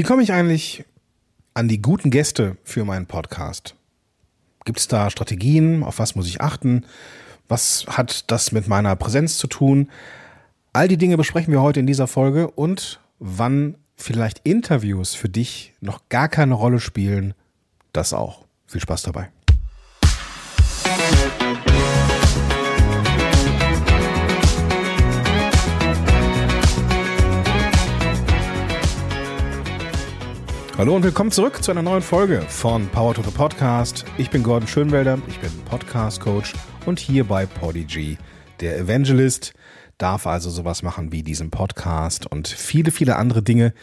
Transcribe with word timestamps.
Wie 0.00 0.04
komme 0.04 0.22
ich 0.22 0.32
eigentlich 0.32 0.86
an 1.52 1.68
die 1.68 1.82
guten 1.82 2.10
Gäste 2.10 2.56
für 2.64 2.86
meinen 2.86 3.04
Podcast? 3.04 3.74
Gibt 4.64 4.78
es 4.78 4.88
da 4.88 5.10
Strategien? 5.10 5.82
Auf 5.82 5.98
was 5.98 6.14
muss 6.14 6.26
ich 6.26 6.40
achten? 6.40 6.86
Was 7.48 7.84
hat 7.86 8.30
das 8.30 8.50
mit 8.50 8.66
meiner 8.66 8.96
Präsenz 8.96 9.36
zu 9.36 9.46
tun? 9.46 9.90
All 10.72 10.88
die 10.88 10.96
Dinge 10.96 11.18
besprechen 11.18 11.52
wir 11.52 11.60
heute 11.60 11.80
in 11.80 11.86
dieser 11.86 12.06
Folge 12.06 12.50
und 12.50 12.98
wann 13.18 13.74
vielleicht 13.94 14.38
Interviews 14.38 15.14
für 15.14 15.28
dich 15.28 15.74
noch 15.82 16.08
gar 16.08 16.30
keine 16.30 16.54
Rolle 16.54 16.80
spielen, 16.80 17.34
das 17.92 18.14
auch. 18.14 18.46
Viel 18.66 18.80
Spaß 18.80 19.02
dabei. 19.02 19.28
Hallo 30.78 30.96
und 30.96 31.02
willkommen 31.02 31.30
zurück 31.30 31.62
zu 31.62 31.70
einer 31.70 31.82
neuen 31.82 32.00
Folge 32.00 32.40
von 32.42 32.88
Power 32.88 33.12
to 33.12 33.22
the 33.22 33.30
Podcast. 33.30 34.04
Ich 34.16 34.30
bin 34.30 34.42
Gordon 34.42 34.66
Schönwelder, 34.66 35.18
ich 35.28 35.38
bin 35.38 35.50
Podcast 35.64 36.20
Coach 36.20 36.54
und 36.86 36.98
hier 36.98 37.24
bei 37.24 37.44
Podigy, 37.44 38.16
der 38.60 38.78
Evangelist, 38.78 39.52
darf 39.98 40.26
also 40.26 40.48
sowas 40.48 40.82
machen 40.82 41.12
wie 41.12 41.22
diesen 41.22 41.50
Podcast 41.50 42.26
und 42.26 42.48
viele, 42.48 42.92
viele 42.92 43.16
andere 43.16 43.42
Dinge 43.42 43.74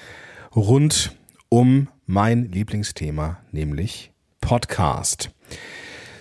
rund 0.55 1.15
um 1.49 1.89
mein 2.07 2.51
Lieblingsthema, 2.51 3.41
nämlich 3.51 4.11
Podcast. 4.41 5.29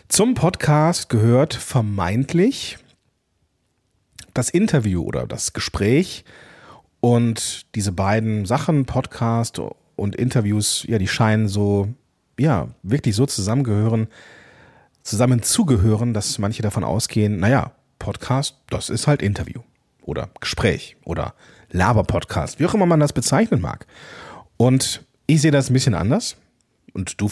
Zum 0.08 0.34
Podcast 0.34 1.08
gehört 1.08 1.54
vermeintlich 1.54 2.78
das 4.34 4.50
Interview 4.50 5.02
oder 5.02 5.26
das 5.26 5.52
Gespräch 5.52 6.24
und 7.00 7.74
diese 7.74 7.92
beiden 7.92 8.44
Sachen, 8.44 8.84
Podcast 8.84 9.60
und 9.96 10.14
Interviews, 10.14 10.84
ja, 10.86 10.98
die 10.98 11.08
scheinen 11.08 11.48
so, 11.48 11.88
ja, 12.38 12.68
wirklich 12.82 13.16
so 13.16 13.26
zusammengehören, 13.26 14.08
zusammen 15.02 15.42
zugehören, 15.42 16.14
dass 16.14 16.38
manche 16.38 16.62
davon 16.62 16.84
ausgehen, 16.84 17.38
naja, 17.38 17.72
Podcast, 17.98 18.56
das 18.68 18.90
ist 18.90 19.06
halt 19.06 19.22
Interview 19.22 19.62
oder 20.02 20.30
Gespräch 20.40 20.96
oder 21.04 21.34
Laber-Podcast, 21.70 22.60
wie 22.60 22.66
auch 22.66 22.74
immer 22.74 22.86
man 22.86 23.00
das 23.00 23.12
bezeichnen 23.12 23.60
mag. 23.60 23.86
Und 24.56 25.04
ich 25.26 25.40
sehe 25.40 25.50
das 25.50 25.70
ein 25.70 25.74
bisschen 25.74 25.94
anders. 25.94 26.36
Und 26.92 27.20
du 27.20 27.28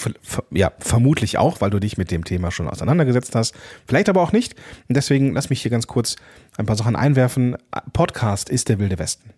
ja 0.50 0.72
vermutlich 0.78 1.38
auch, 1.38 1.62
weil 1.62 1.70
du 1.70 1.80
dich 1.80 1.96
mit 1.96 2.10
dem 2.10 2.24
Thema 2.24 2.50
schon 2.50 2.68
auseinandergesetzt 2.68 3.34
hast. 3.34 3.54
Vielleicht 3.86 4.10
aber 4.10 4.20
auch 4.20 4.32
nicht. 4.32 4.54
Und 4.88 4.96
deswegen 4.96 5.32
lass 5.32 5.48
mich 5.48 5.62
hier 5.62 5.70
ganz 5.70 5.86
kurz 5.86 6.16
ein 6.58 6.66
paar 6.66 6.76
Sachen 6.76 6.96
einwerfen. 6.96 7.56
Podcast 7.94 8.50
ist 8.50 8.68
der 8.68 8.78
wilde 8.78 8.98
Westen. 8.98 9.30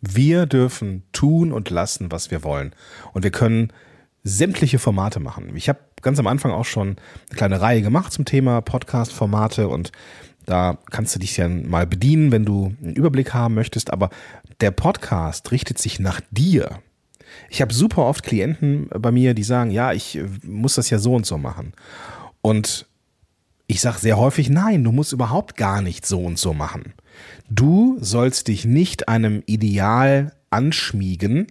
Wir 0.00 0.46
dürfen 0.46 1.02
tun 1.12 1.52
und 1.52 1.70
lassen, 1.70 2.10
was 2.10 2.30
wir 2.30 2.42
wollen. 2.42 2.74
Und 3.12 3.22
wir 3.22 3.30
können 3.30 3.72
sämtliche 4.22 4.78
Formate 4.78 5.20
machen. 5.20 5.54
Ich 5.56 5.68
habe 5.68 5.80
ganz 6.02 6.18
am 6.18 6.26
Anfang 6.26 6.52
auch 6.52 6.64
schon 6.64 6.96
eine 7.28 7.36
kleine 7.36 7.60
Reihe 7.60 7.82
gemacht 7.82 8.12
zum 8.12 8.24
Thema 8.24 8.60
Podcast-Formate 8.60 9.68
und 9.68 9.92
da 10.46 10.78
kannst 10.90 11.14
du 11.14 11.18
dich 11.18 11.36
ja 11.36 11.48
mal 11.48 11.86
bedienen, 11.86 12.32
wenn 12.32 12.44
du 12.44 12.74
einen 12.82 12.94
Überblick 12.94 13.34
haben 13.34 13.54
möchtest. 13.54 13.92
Aber 13.92 14.10
der 14.60 14.70
Podcast 14.70 15.52
richtet 15.52 15.78
sich 15.78 16.00
nach 16.00 16.20
dir. 16.30 16.80
Ich 17.48 17.60
habe 17.60 17.72
super 17.72 18.02
oft 18.02 18.24
Klienten 18.24 18.88
bei 18.88 19.12
mir, 19.12 19.34
die 19.34 19.42
sagen, 19.42 19.70
ja, 19.70 19.92
ich 19.92 20.18
muss 20.42 20.74
das 20.74 20.90
ja 20.90 20.98
so 20.98 21.14
und 21.14 21.26
so 21.26 21.38
machen. 21.38 21.72
Und 22.42 22.86
ich 23.66 23.80
sage 23.80 23.98
sehr 23.98 24.16
häufig, 24.16 24.50
nein, 24.50 24.82
du 24.82 24.90
musst 24.90 25.12
überhaupt 25.12 25.56
gar 25.56 25.82
nicht 25.82 26.04
so 26.04 26.20
und 26.24 26.38
so 26.38 26.52
machen. 26.52 26.94
Du 27.48 27.98
sollst 28.00 28.48
dich 28.48 28.64
nicht 28.64 29.08
einem 29.08 29.42
Ideal 29.46 30.32
anschmiegen, 30.50 31.46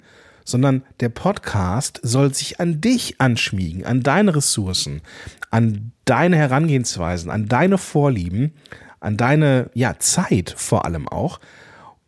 sondern 0.45 0.83
der 0.99 1.09
Podcast 1.09 1.99
soll 2.03 2.33
sich 2.33 2.59
an 2.59 2.81
dich 2.81 3.21
anschmiegen, 3.21 3.85
an 3.85 4.01
deine 4.01 4.35
Ressourcen, 4.35 5.01
an 5.51 5.91
deine 6.05 6.37
Herangehensweisen, 6.37 7.29
an 7.29 7.47
deine 7.47 7.77
Vorlieben, 7.77 8.53
an 8.99 9.17
deine 9.17 9.69
ja, 9.73 9.97
Zeit 9.99 10.53
vor 10.57 10.85
allem 10.85 11.07
auch. 11.07 11.39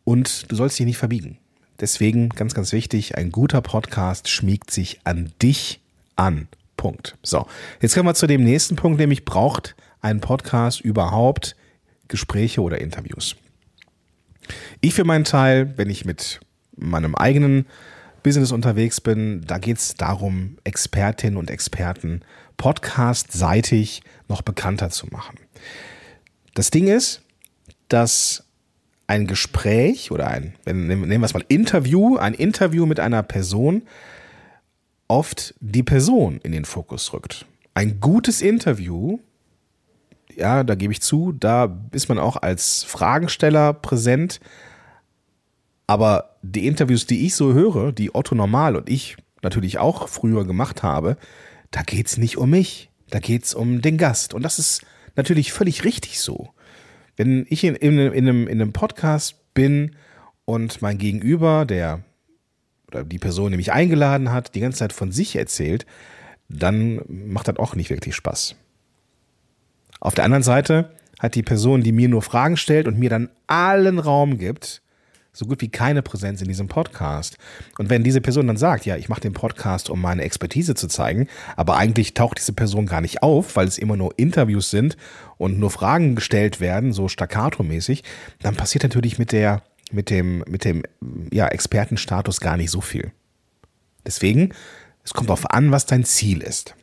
Und 0.03 0.52
du 0.52 0.56
sollst 0.56 0.80
dich 0.80 0.86
nicht 0.86 0.97
verbiegen. 0.97 1.38
Deswegen 1.80 2.30
ganz, 2.30 2.53
ganz 2.53 2.74
wichtig, 2.74 3.18
ein 3.18 3.31
guter 3.31 3.62
Podcast 3.62 4.30
schmiegt 4.30 4.72
sich 4.72 5.00
an 5.03 5.31
dich 5.42 5.81
an. 6.16 6.47
Punkt. 6.78 7.18
So, 7.22 7.46
jetzt 7.80 7.94
kommen 7.94 8.08
wir 8.08 8.16
zu 8.16 8.28
dem 8.28 8.44
nächsten 8.44 8.76
Punkt, 8.76 9.00
nämlich 9.00 9.24
braucht 9.24 9.76
ein 10.02 10.20
Podcast 10.20 10.81
überhaupt 10.81 11.56
Gespräche 12.08 12.62
oder 12.62 12.81
Interviews? 12.81 13.36
Ich 14.81 14.96
für 14.96 15.03
meinen 15.03 15.25
Teil, 15.25 15.78
wenn 15.78 15.90
ich 15.90 16.06
mit 16.06 16.40
meinem 16.75 17.14
eigenen 17.14 17.68
Business 18.24 18.52
unterwegs 18.52 19.00
bin, 19.00 19.44
da 19.46 19.59
geht 19.59 19.78
es 19.78 19.94
darum, 19.96 20.58
Expertinnen 20.64 21.38
und 21.38 21.52
Experten 21.52 22.22
podcastseitig 22.58 24.02
noch 24.28 24.41
bekannter 24.41 24.90
zu 24.90 25.08
machen. 25.08 25.38
Das 26.56 26.72
Ding 26.72 26.88
ist, 26.88 27.22
dass 27.90 28.44
ein 29.06 29.28
Gespräch 29.28 30.12
oder 30.12 30.28
ein, 30.28 30.56
nehmen 30.66 31.09
wir 31.09 31.24
es 31.24 31.34
mal 31.34 31.46
Interview, 31.47 32.18
ein 32.18 32.34
Interview 32.34 32.86
mit 32.86 33.00
einer 33.00 33.22
Person 33.22 33.84
oft 35.08 35.53
die 35.59 35.84
Person 35.84 36.40
in 36.41 36.53
den 36.53 36.66
Fokus 36.66 37.14
rückt. 37.14 37.46
Ein 37.74 38.00
gutes 38.00 38.41
Interview 38.41 39.20
ja, 40.36 40.64
da 40.64 40.75
gebe 40.75 40.94
ich 40.94 41.02
zu, 41.02 41.31
da 41.31 41.78
ist 41.91 42.09
man 42.09 42.20
auch 42.20 42.38
als 42.38 42.84
Fragensteller 42.84 43.74
präsent. 43.74 44.40
Aber 45.91 46.38
die 46.41 46.68
Interviews, 46.68 47.06
die 47.06 47.25
ich 47.25 47.35
so 47.35 47.52
höre, 47.52 47.91
die 47.91 48.16
Otto 48.16 48.34
Normal 48.34 48.78
und 48.78 48.88
ich 48.88 49.18
natürlich 49.41 49.78
auch 49.78 50.07
früher 50.07 50.46
gemacht 50.46 50.84
habe, 50.84 51.18
da 51.69 51.81
geht 51.81 52.07
es 52.07 52.18
nicht 52.18 52.38
um 52.38 52.52
mich. 52.52 52.90
Da 53.09 53.19
geht 53.19 53.44
es 53.44 53.53
um 53.53 53.81
den 53.81 53.97
Gast. 53.97 54.34
Und 54.34 54.44
das 54.44 54.57
ist 54.57 54.85
natürlich 55.18 55.52
völlig 55.52 55.84
richtig 55.84 56.22
so. 56.22 56.52
Wenn 57.18 57.46
ich 57.50 57.66
in, 57.66 57.75
in, 57.75 58.00
in, 58.00 58.25
einem, 58.25 58.47
in 58.47 58.62
einem 58.62 58.72
Podcast 58.72 59.35
bin 59.53 59.97
und 60.46 60.81
mein 60.81 60.97
Gegenüber, 60.97 61.66
der 61.66 62.06
oder 62.88 63.03
die 63.03 63.19
Person, 63.19 63.52
die 63.52 63.58
mich 63.58 63.73
eingeladen 63.73 64.31
hat, 64.31 64.56
die 64.56 64.62
ganze 64.62 64.79
Zeit 64.79 64.94
von 64.94 65.12
sich 65.12 65.35
erzählt, 65.35 65.85
dann 66.47 67.02
macht 67.09 67.50
das 67.50 67.58
auch 67.58 67.75
nicht 67.75 67.90
wirklich 67.90 68.16
Spaß. 68.16 68.56
Auf 70.00 70.16
der 70.16 70.23
anderen 70.23 70.44
Seite 70.44 70.91
hat 71.19 71.35
die 71.35 71.44
Person, 71.44 71.84
die 71.84 71.91
mir 71.91 72.08
nur 72.08 72.22
Fragen 72.22 72.56
stellt 72.56 72.88
und 72.88 72.97
mir 72.97 73.09
dann 73.09 73.28
allen 73.47 74.00
Raum 74.00 74.38
gibt, 74.38 74.81
so 75.34 75.46
gut 75.46 75.62
wie 75.62 75.69
keine 75.69 76.02
Präsenz 76.02 76.42
in 76.42 76.47
diesem 76.47 76.68
Podcast. 76.68 77.38
Und 77.78 77.90
wenn 77.90 78.03
diese 78.03 78.22
Person 78.22 78.47
dann 78.47 78.58
sagt, 78.58 78.86
ja, 78.86 78.97
ich 78.97 79.08
mache 79.08 79.22
den 79.22 79.34
Podcast, 79.34 79.90
um 79.90 80.02
meine 80.02 80.24
Expertise 80.24 80.75
zu 80.75 80.88
zeigen, 80.88 81.28
aber 81.56 81.78
eigentlich 81.78 82.14
taucht 82.14 82.40
diese 82.40 82.53
Person 82.53 82.86
gar 82.86 83.02
nicht 83.02 83.24
auf, 83.24 83.56
weil 83.56 83.68
es 83.68 83.78
immer 83.78 83.96
nur 83.96 84.14
Interviews 84.18 84.70
sind 84.70 84.97
und 85.38 85.58
nur 85.58 85.72
Fragen 85.72 86.16
gestellt 86.16 86.59
werden, 86.59 86.91
so 86.91 87.08
staccato-mäßig, 87.08 88.03
dann 88.41 88.56
passiert 88.56 88.84
natürlich 88.84 89.20
mit 89.20 89.31
der, 89.31 89.64
mit 89.91 90.09
dem, 90.09 90.44
mit 90.47 90.66
dem, 90.66 90.84
ja, 91.31 91.47
Expertenstatus 91.47 92.41
gar 92.41 92.58
nicht 92.58 92.72
so 92.72 92.81
viel. 92.81 93.12
Deswegen, 94.06 94.53
es 95.03 95.14
kommt 95.14 95.30
darauf 95.30 95.50
an, 95.50 95.72
was 95.72 95.86
dein 95.86 96.03
Ziel 96.03 96.41
ist. 96.41 96.75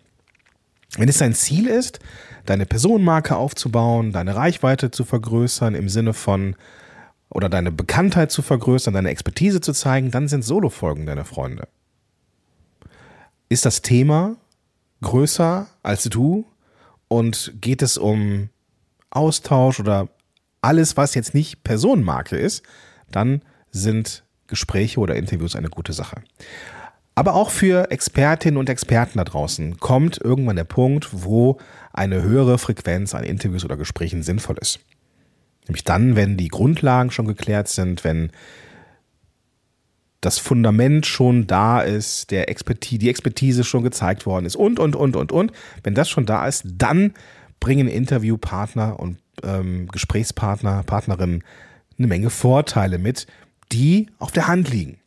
Wenn 0.96 1.08
es 1.08 1.18
dein 1.18 1.34
Ziel 1.34 1.66
ist, 1.66 1.98
deine 2.46 2.64
Personenmarke 2.64 3.36
aufzubauen, 3.36 4.12
deine 4.12 4.34
Reichweite 4.34 4.90
zu 4.90 5.04
vergrößern 5.04 5.74
im 5.74 5.90
Sinne 5.90 6.14
von 6.14 6.56
oder 7.30 7.48
deine 7.48 7.72
Bekanntheit 7.72 8.30
zu 8.30 8.42
vergrößern, 8.42 8.94
deine 8.94 9.10
Expertise 9.10 9.60
zu 9.60 9.72
zeigen, 9.72 10.10
dann 10.10 10.28
sind 10.28 10.44
Solo-Folgen 10.44 11.06
deine 11.06 11.24
Freunde. 11.24 11.68
Ist 13.48 13.64
das 13.64 13.82
Thema 13.82 14.36
größer 15.02 15.66
als 15.82 16.04
du 16.04 16.46
und 17.08 17.54
geht 17.60 17.82
es 17.82 17.96
um 17.96 18.50
Austausch 19.10 19.80
oder 19.80 20.08
alles, 20.60 20.96
was 20.96 21.14
jetzt 21.14 21.34
nicht 21.34 21.64
Personenmarke 21.64 22.36
ist, 22.36 22.62
dann 23.10 23.42
sind 23.70 24.24
Gespräche 24.46 25.00
oder 25.00 25.16
Interviews 25.16 25.56
eine 25.56 25.68
gute 25.68 25.92
Sache. 25.92 26.22
Aber 27.14 27.34
auch 27.34 27.50
für 27.50 27.90
Expertinnen 27.90 28.58
und 28.58 28.68
Experten 28.68 29.18
da 29.18 29.24
draußen 29.24 29.78
kommt 29.78 30.18
irgendwann 30.18 30.56
der 30.56 30.64
Punkt, 30.64 31.08
wo 31.12 31.58
eine 31.92 32.22
höhere 32.22 32.58
Frequenz 32.58 33.14
an 33.14 33.24
Interviews 33.24 33.64
oder 33.64 33.76
Gesprächen 33.76 34.22
sinnvoll 34.22 34.56
ist. 34.60 34.80
Nämlich 35.68 35.84
dann, 35.84 36.16
wenn 36.16 36.36
die 36.36 36.48
Grundlagen 36.48 37.10
schon 37.10 37.26
geklärt 37.26 37.68
sind, 37.68 38.02
wenn 38.02 38.30
das 40.20 40.38
Fundament 40.38 41.06
schon 41.06 41.46
da 41.46 41.80
ist, 41.80 42.30
der 42.30 42.48
Expertise, 42.48 42.98
die 42.98 43.10
Expertise 43.10 43.62
schon 43.62 43.84
gezeigt 43.84 44.26
worden 44.26 44.46
ist 44.46 44.56
und, 44.56 44.80
und, 44.80 44.96
und, 44.96 45.14
und, 45.14 45.30
und. 45.30 45.52
Wenn 45.84 45.94
das 45.94 46.08
schon 46.08 46.26
da 46.26 46.46
ist, 46.46 46.64
dann 46.66 47.14
bringen 47.60 47.86
Interviewpartner 47.86 48.98
und 48.98 49.18
ähm, 49.44 49.86
Gesprächspartner, 49.88 50.82
Partnerinnen 50.82 51.44
eine 51.98 52.06
Menge 52.06 52.30
Vorteile 52.30 52.98
mit, 52.98 53.26
die 53.70 54.08
auf 54.18 54.32
der 54.32 54.48
Hand 54.48 54.70
liegen. 54.70 54.98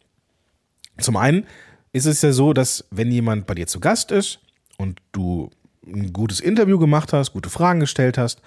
Zum 0.99 1.17
einen 1.17 1.45
ist 1.93 2.05
es 2.05 2.21
ja 2.21 2.31
so, 2.31 2.53
dass 2.53 2.85
wenn 2.91 3.11
jemand 3.11 3.47
bei 3.47 3.55
dir 3.55 3.67
zu 3.67 3.79
Gast 3.79 4.11
ist 4.11 4.39
und 4.77 5.01
du 5.11 5.49
ein 5.85 6.13
gutes 6.13 6.39
Interview 6.39 6.77
gemacht 6.77 7.11
hast, 7.11 7.33
gute 7.33 7.49
Fragen 7.49 7.79
gestellt 7.79 8.17
hast, 8.17 8.41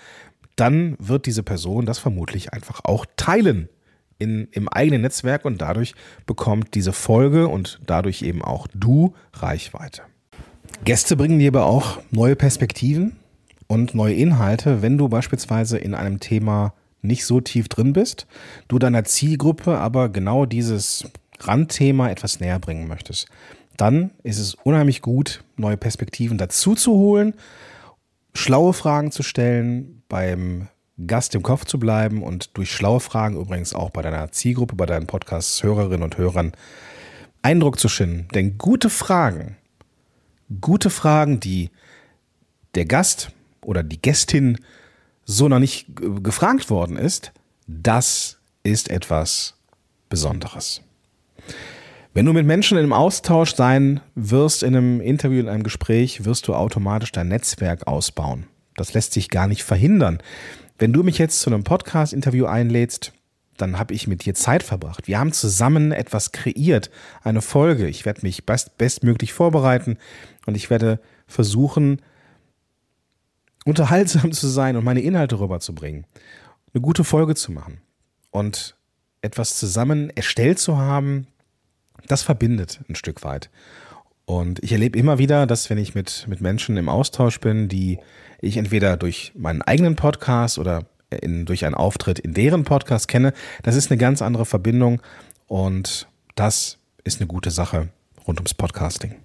dann 0.57 0.97
wird 0.99 1.27
diese 1.27 1.43
Person 1.43 1.87
das 1.87 1.99
vermutlich 1.99 2.53
einfach 2.53 2.81
auch 2.85 3.07
teilen 3.17 3.69
in, 4.19 4.49
im 4.53 4.69
eigenen 4.69 5.03
Netzwerk 5.03 5.45
und 5.45 5.61
dadurch 5.61 5.95
bekommt 6.27 6.75
diese 6.75 6.93
Folge 6.93 7.49
und 7.49 7.81
dadurch 7.87 8.23
eben 8.23 8.43
auch 8.43 8.67
du 8.75 9.15
Reichweite. 9.33 10.03
Gäste 10.85 11.17
bringen 11.17 11.39
dir 11.39 11.49
aber 11.49 11.67
auch 11.67 12.01
neue 12.11 12.37
Perspektiven 12.37 13.17
und 13.67 13.95
neue 13.95 14.15
Inhalte, 14.15 14.83
wenn 14.83 14.99
du 14.99 15.09
beispielsweise 15.09 15.79
in 15.79 15.95
einem 15.95 16.21
Thema 16.21 16.75
nicht 17.03 17.27
so 17.27 17.41
tief 17.41 17.69
drin 17.69 17.93
bist, 17.93 18.27
du 18.69 18.79
deiner 18.79 19.05
Zielgruppe 19.05 19.79
aber 19.79 20.09
genau 20.09 20.47
dieses 20.47 21.05
Randthema 21.41 22.11
etwas 22.11 22.41
näher 22.41 22.59
bringen 22.59 22.89
möchtest. 22.89 23.29
Dann 23.77 24.11
ist 24.23 24.39
es 24.39 24.55
unheimlich 24.55 25.03
gut, 25.03 25.43
neue 25.57 25.77
Perspektiven 25.77 26.39
dazu 26.39 26.75
zu 26.75 26.93
holen, 26.93 27.35
schlaue 28.33 28.73
Fragen 28.73 29.11
zu 29.11 29.23
stellen, 29.23 30.03
beim 30.15 30.69
Gast 31.09 31.35
im 31.35 31.43
Kopf 31.43 31.65
zu 31.65 31.81
bleiben 31.81 32.23
und 32.23 32.57
durch 32.57 32.71
schlaue 32.71 33.01
Fragen 33.01 33.37
übrigens 33.37 33.75
auch 33.75 33.91
bei 33.91 34.01
deiner 34.01 34.31
Zielgruppe, 34.31 34.77
bei 34.77 34.87
deinen 34.87 35.09
Podcast-Hörerinnen 35.09 36.05
und 36.05 36.19
Hörern 36.19 36.53
Eindruck 37.43 37.81
zu 37.81 37.89
schinden. 37.89 38.29
Denn 38.33 38.57
gute 38.57 38.91
Fragen, 38.91 39.57
gute 40.61 40.89
Fragen, 40.89 41.41
die 41.41 41.71
der 42.77 42.85
Gast 42.85 43.33
oder 43.61 43.83
die 43.83 44.01
Gästin 44.01 44.59
so 45.25 45.49
noch 45.49 45.59
nicht 45.59 45.89
gefragt 46.23 46.71
worden 46.71 46.97
ist, 46.97 47.33
das 47.67 48.39
ist 48.63 48.91
etwas 48.91 49.57
Besonderes. 50.09 50.81
Wenn 52.13 52.27
du 52.27 52.33
mit 52.33 52.47
Menschen 52.47 52.79
im 52.79 52.93
Austausch 52.93 53.57
sein 53.57 54.01
wirst, 54.15 54.63
in 54.63 54.77
einem 54.77 55.01
Interview, 55.01 55.41
in 55.41 55.49
einem 55.49 55.65
Gespräch, 55.65 56.25
wirst 56.25 56.47
du 56.47 56.55
automatisch 56.55 57.11
dein 57.11 57.27
Netzwerk 57.27 57.89
ausbauen. 57.89 58.47
Das 58.77 58.93
lässt 58.95 59.13
sich 59.13 59.31
gar 59.31 59.47
nicht 59.47 59.63
verhindern. 59.63 60.19
Wenn 60.79 60.93
du 60.93 61.03
mich 61.03 61.19
jetzt 61.19 61.41
zu 61.41 61.51
einem 61.51 61.65
Podcast-Interview 61.65 62.47
einlädst, 62.47 63.13
dann 63.57 63.79
habe 63.79 63.95
ich 63.95 64.07
mit 64.09 64.25
dir 64.25 64.35
Zeit 64.35 64.63
verbracht. 64.63 65.07
Wir 65.07 65.19
haben 65.19 65.33
zusammen 65.33 65.93
etwas 65.93 66.33
kreiert, 66.33 66.91
eine 67.23 67.41
Folge. 67.41 67.87
Ich 67.87 68.05
werde 68.05 68.23
mich 68.23 68.45
best 68.45 68.77
bestmöglich 68.79 69.33
vorbereiten 69.33 69.99
und 70.47 70.57
ich 70.57 70.71
werde 70.71 71.01
versuchen, 71.27 72.03
unterhaltsam 73.65 74.33
zu 74.33 74.49
sein 74.49 74.77
und 74.77 74.85
meine 74.85 75.01
Inhalte 75.01 75.39
rüberzubringen, 75.39 76.05
eine 76.73 76.81
gute 76.81 77.05
Folge 77.05 77.35
zu 77.35 77.53
machen 77.53 77.81
und 78.31 78.77
etwas 79.23 79.59
zusammen 79.59 80.11
erstellt 80.11 80.59
zu 80.59 80.77
haben, 80.77 81.27
das 82.09 82.23
verbindet 82.23 82.81
ein 82.89 82.95
Stück 82.95 83.25
weit. 83.25 83.51
Und 84.27 84.63
ich 84.63 84.73
erlebe 84.73 84.99
immer 84.99 85.19
wieder, 85.19 85.47
dass 85.47 85.69
wenn 85.69 85.79
ich 85.79 85.95
mit, 85.95 86.27
mit 86.29 86.41
Menschen 86.41 86.77
im 86.77 86.89
Austausch 86.89 87.41
bin, 87.41 87.69
die 87.69 87.99
ich 88.41 88.57
entweder 88.57 88.97
durch 88.97 89.33
meinen 89.37 89.63
eigenen 89.63 89.97
Podcast 89.97 90.59
oder 90.59 90.87
in, 91.11 91.45
durch 91.45 91.65
einen 91.65 91.75
Auftritt 91.75 92.19
in 92.19 92.33
deren 92.35 92.65
Podcast 92.65 93.09
kenne, 93.09 93.33
das 93.63 93.77
ist 93.77 93.91
eine 93.91 93.99
ganz 93.99 94.23
andere 94.23 94.47
Verbindung 94.47 95.03
und 95.47 96.09
das 96.35 96.79
ist 97.05 97.21
eine 97.21 97.27
gute 97.27 97.51
Sache 97.51 97.89
rund 98.27 98.39
ums 98.41 98.55
Podcasting. 98.55 99.17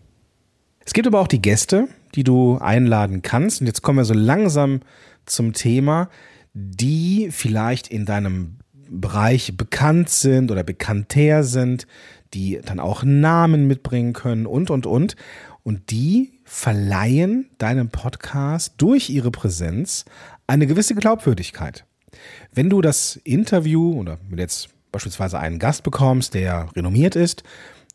Es 0.85 0.93
gibt 0.93 1.07
aber 1.07 1.19
auch 1.19 1.27
die 1.27 1.41
Gäste, 1.41 1.87
die 2.15 2.23
du 2.23 2.57
einladen 2.57 3.21
kannst. 3.21 3.61
Und 3.61 3.67
jetzt 3.67 3.81
kommen 3.81 3.99
wir 3.99 4.05
so 4.05 4.13
langsam 4.13 4.81
zum 5.25 5.53
Thema, 5.53 6.09
die 6.53 7.29
vielleicht 7.31 7.87
in 7.87 8.05
deinem 8.05 8.57
Bereich 8.89 9.55
bekannt 9.55 10.09
sind 10.09 10.49
oder 10.51 10.63
bekannter 10.63 11.43
sind, 11.43 11.85
die 12.33 12.59
dann 12.63 12.79
auch 12.79 13.03
Namen 13.03 13.67
mitbringen 13.67 14.13
können 14.13 14.45
und, 14.45 14.69
und, 14.69 14.85
und. 14.85 15.15
Und 15.63 15.91
die 15.91 16.39
verleihen 16.43 17.49
deinem 17.57 17.89
Podcast 17.89 18.73
durch 18.77 19.09
ihre 19.09 19.31
Präsenz 19.31 20.05
eine 20.47 20.67
gewisse 20.67 20.95
Glaubwürdigkeit. 20.95 21.85
Wenn 22.53 22.69
du 22.69 22.81
das 22.81 23.17
Interview 23.23 23.99
oder 23.99 24.17
jetzt 24.35 24.69
beispielsweise 24.91 25.39
einen 25.39 25.59
Gast 25.59 25.83
bekommst, 25.83 26.33
der 26.33 26.69
renommiert 26.75 27.15
ist, 27.15 27.43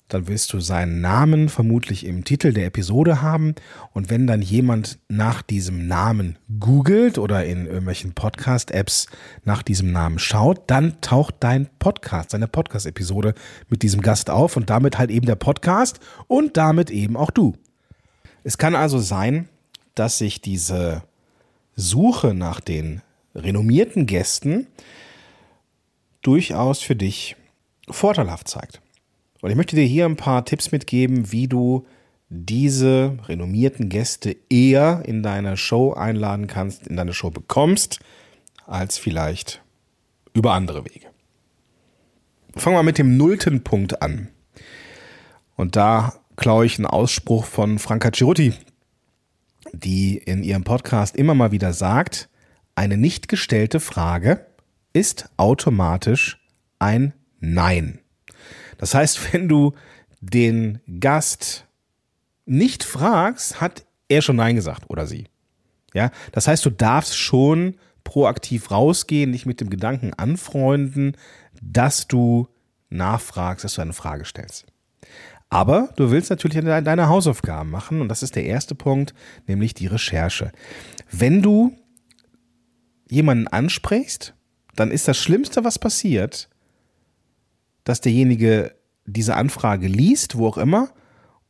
dann 0.09 0.29
wirst 0.29 0.53
du 0.53 0.61
seinen 0.61 1.01
Namen 1.01 1.49
vermutlich 1.49 2.05
im 2.05 2.25
Titel 2.25 2.53
der 2.53 2.67
Episode 2.67 3.23
haben. 3.23 3.55
Und 3.93 4.11
wenn 4.11 4.27
dann 4.27 4.43
jemand 4.43 4.99
nach 5.09 5.41
diesem 5.43 5.87
Namen 5.89 6.39
googelt 6.61 7.19
oder 7.19 7.45
in 7.45 7.67
irgendwelchen 7.67 8.13
Podcast-Apps 8.13 9.07
nach 9.45 9.63
diesem 9.63 9.93
Namen 9.93 10.19
schaut, 10.19 10.63
dann 10.67 11.01
taucht 11.01 11.37
dein 11.41 11.69
Podcast, 11.79 12.35
deine 12.35 12.49
Podcast-Episode 12.49 13.35
mit 13.69 13.83
diesem 13.83 14.03
Gast 14.03 14.29
auf 14.29 14.57
und 14.57 14.69
damit 14.69 14.99
halt 14.99 15.11
eben 15.11 15.27
der 15.27 15.37
Podcast 15.37 16.01
und 16.27 16.57
damit 16.57 16.91
eben 16.91 17.17
auch 17.17 17.31
du. 17.31 17.55
Es 18.43 18.59
kann 18.59 18.75
also 18.75 18.99
sein, 18.99 19.49
dass 19.95 20.19
sich 20.19 20.43
diese 20.43 21.03
Suche 21.77 22.35
nach 22.35 22.61
den 22.61 23.01
renommierten 23.35 24.07
Gästen 24.07 24.67
durchaus 26.23 26.81
für 26.81 26.95
dich 26.95 27.37
vorteilhaft 27.89 28.49
zeigt. 28.49 28.81
Und 29.45 29.51
ich 29.51 29.57
möchte 29.59 29.77
dir 29.77 29.85
hier 29.85 30.07
ein 30.07 30.17
paar 30.17 30.47
Tipps 30.47 30.73
mitgeben, 30.73 31.31
wie 31.31 31.49
du 31.49 31.87
diese 32.31 33.19
renommierten 33.29 33.91
Gäste 33.91 34.35
eher 34.49 35.03
in 35.05 35.23
deine 35.23 35.59
Show 35.59 35.93
einladen 35.93 36.47
kannst, 36.47 36.87
in 36.87 36.97
deine 36.97 37.13
Show 37.13 37.29
bekommst, 37.29 38.01
als 38.67 38.97
vielleicht 38.97 39.63
über 40.33 40.55
andere 40.55 40.87
Wege. 40.87 41.09
Fangen 42.57 42.75
wir 42.75 42.83
mit 42.83 42.97
dem 42.97 43.19
nullten 43.19 43.63
Punkt 43.63 44.01
an. 44.01 44.29
Und 45.57 45.77
da 45.77 46.15
klaue 46.37 46.65
ich 46.65 46.79
einen 46.79 46.87
Ausspruch 46.87 47.45
von 47.45 47.79
Franka 47.79 48.13
Ciruti, 48.13 48.55
die 49.75 50.17
in 50.17 50.43
ihrem 50.43 50.65
Podcast 50.65 51.17
immer 51.17 51.35
mal 51.35 51.53
wieder 51.53 51.75
sagt, 51.75 52.31
eine 52.77 52.97
nicht 52.97 53.29
gestellte 53.29 53.79
Frage 53.79 54.47
ist 54.95 55.29
automatisch 55.37 56.43
ein 56.79 57.13
Nein. 57.41 57.99
Das 58.79 58.95
heißt, 58.95 59.33
wenn 59.33 59.49
du 59.49 59.73
den 60.21 60.81
Gast 61.01 61.67
nicht 62.47 62.85
fragst, 62.85 63.61
hat 63.61 63.85
er 64.09 64.23
schon 64.23 64.37
Nein 64.37 64.57
gesagt 64.57 64.85
oder 64.89 65.07
sie. 65.07 65.27
Ja, 65.95 66.11
das 66.33 66.49
heißt, 66.49 66.65
du 66.67 66.71
darfst 66.71 67.17
schon 67.17 67.77
proaktiv 68.03 68.71
rausgehen, 68.71 69.33
dich 69.33 69.47
mit 69.47 69.61
dem 69.61 69.71
Gedanken 69.71 70.13
anfreunden, 70.13 71.17
dass 71.63 72.07
du 72.07 72.49
nachfragst, 72.91 73.65
dass 73.65 73.75
du 73.75 73.83
eine 73.83 73.93
Frage 73.93 74.25
stellst. 74.25 74.67
Aber 75.49 75.91
du 75.97 76.11
willst 76.11 76.31
natürlich 76.31 76.63
deine 76.65 77.09
Hausaufgaben 77.09 77.71
machen 77.71 78.01
und 78.01 78.09
das 78.09 78.23
ist 78.23 78.35
der 78.35 78.45
erste 78.45 78.75
Punkt, 78.75 79.15
nämlich 79.47 79.73
die 79.73 79.87
Recherche. 79.87 80.53
Wenn 81.11 81.43
du 81.43 81.77
jemanden 83.09 83.47
ansprichst, 83.47 84.35
dann 84.75 84.91
ist 84.91 85.07
das 85.07 85.17
Schlimmste, 85.17 85.63
was 85.63 85.79
passiert, 85.79 86.49
dass 87.85 88.01
derjenige 88.01 88.75
diese 89.07 89.37
Anfrage 89.37 89.87
liest, 89.87 90.37
wo 90.37 90.49
auch 90.49 90.59
immer, 90.59 90.91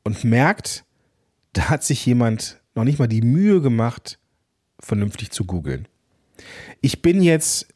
und 0.03 0.25
merkt, 0.25 0.85
da 1.53 1.71
hat 1.71 1.85
sich 1.85 2.05
jemand 2.05 2.61
noch 2.75 2.85
nicht 2.85 2.99
mal 2.99 3.07
die 3.07 3.23
Mühe 3.23 3.61
gemacht, 3.61 4.19
vernünftig 4.81 5.31
zu 5.31 5.45
googeln. 5.45 5.89
Ich 6.81 7.01
bin 7.01 7.23
jetzt, 7.23 7.69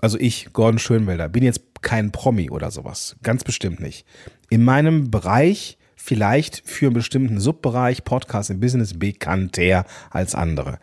also 0.00 0.18
ich, 0.18 0.52
Gordon 0.52 0.78
Schönwelder, 0.78 1.28
bin 1.28 1.42
jetzt 1.42 1.62
kein 1.80 2.12
Promi 2.12 2.50
oder 2.50 2.70
sowas. 2.70 3.16
Ganz 3.22 3.42
bestimmt 3.42 3.80
nicht. 3.80 4.06
In 4.50 4.62
meinem 4.62 5.10
Bereich 5.10 5.78
vielleicht 5.96 6.68
für 6.68 6.86
einen 6.86 6.94
bestimmten 6.94 7.40
Subbereich 7.40 8.04
Podcast 8.04 8.50
im 8.50 8.60
Business 8.60 8.98
bekannter 8.98 9.84
als 10.10 10.34
andere. 10.34 10.78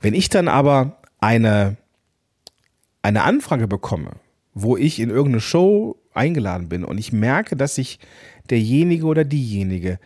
Wenn 0.00 0.14
ich 0.14 0.28
dann 0.28 0.48
aber 0.48 1.00
eine, 1.20 1.76
eine 3.02 3.22
Anfrage 3.22 3.68
bekomme, 3.68 4.16
wo 4.54 4.76
ich 4.76 5.00
in 5.00 5.10
irgendeine 5.10 5.40
Show 5.40 5.96
eingeladen 6.14 6.68
bin 6.68 6.84
und 6.84 6.98
ich 6.98 7.12
merke, 7.12 7.56
dass 7.56 7.74
sich 7.74 7.98
derjenige 8.50 9.06
oder 9.06 9.24
diejenige 9.24 9.98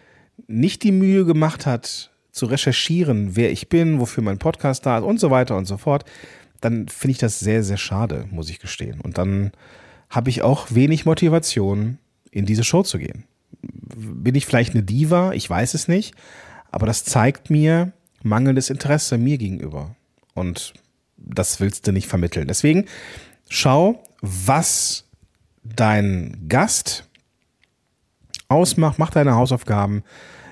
nicht 0.46 0.82
die 0.82 0.92
Mühe 0.92 1.24
gemacht 1.24 1.66
hat, 1.66 2.10
zu 2.30 2.46
recherchieren, 2.46 3.34
wer 3.34 3.50
ich 3.50 3.70
bin, 3.70 3.98
wofür 3.98 4.22
mein 4.22 4.38
Podcast 4.38 4.84
da 4.84 4.98
ist 4.98 5.04
und 5.04 5.18
so 5.18 5.30
weiter 5.30 5.56
und 5.56 5.64
so 5.64 5.78
fort, 5.78 6.04
dann 6.60 6.86
finde 6.88 7.12
ich 7.12 7.18
das 7.18 7.40
sehr, 7.40 7.62
sehr 7.62 7.78
schade, 7.78 8.26
muss 8.30 8.50
ich 8.50 8.58
gestehen. 8.58 9.00
Und 9.00 9.16
dann 9.16 9.52
habe 10.10 10.28
ich 10.28 10.42
auch 10.42 10.66
wenig 10.70 11.06
Motivation, 11.06 11.98
in 12.30 12.44
diese 12.44 12.64
Show 12.64 12.82
zu 12.82 12.98
gehen. 12.98 13.24
Bin 13.62 14.34
ich 14.34 14.44
vielleicht 14.44 14.74
eine 14.74 14.82
Diva? 14.82 15.32
Ich 15.32 15.48
weiß 15.48 15.72
es 15.72 15.88
nicht. 15.88 16.14
Aber 16.70 16.86
das 16.86 17.04
zeigt 17.04 17.48
mir 17.48 17.92
mangelndes 18.22 18.68
Interesse 18.68 19.16
mir 19.16 19.38
gegenüber. 19.38 19.96
Und 20.34 20.74
das 21.16 21.60
willst 21.60 21.86
du 21.86 21.92
nicht 21.92 22.06
vermitteln. 22.06 22.46
Deswegen 22.46 22.84
schau, 23.48 24.04
was 24.26 25.08
dein 25.62 26.46
Gast 26.48 27.08
ausmacht, 28.48 28.98
mach 28.98 29.10
deine 29.10 29.34
Hausaufgaben, 29.34 30.02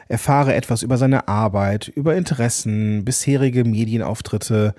erfahre 0.08 0.54
etwas 0.54 0.82
über 0.82 0.96
seine 0.96 1.28
Arbeit, 1.28 1.88
über 1.88 2.16
Interessen, 2.16 3.04
bisherige 3.04 3.64
Medienauftritte, 3.64 4.74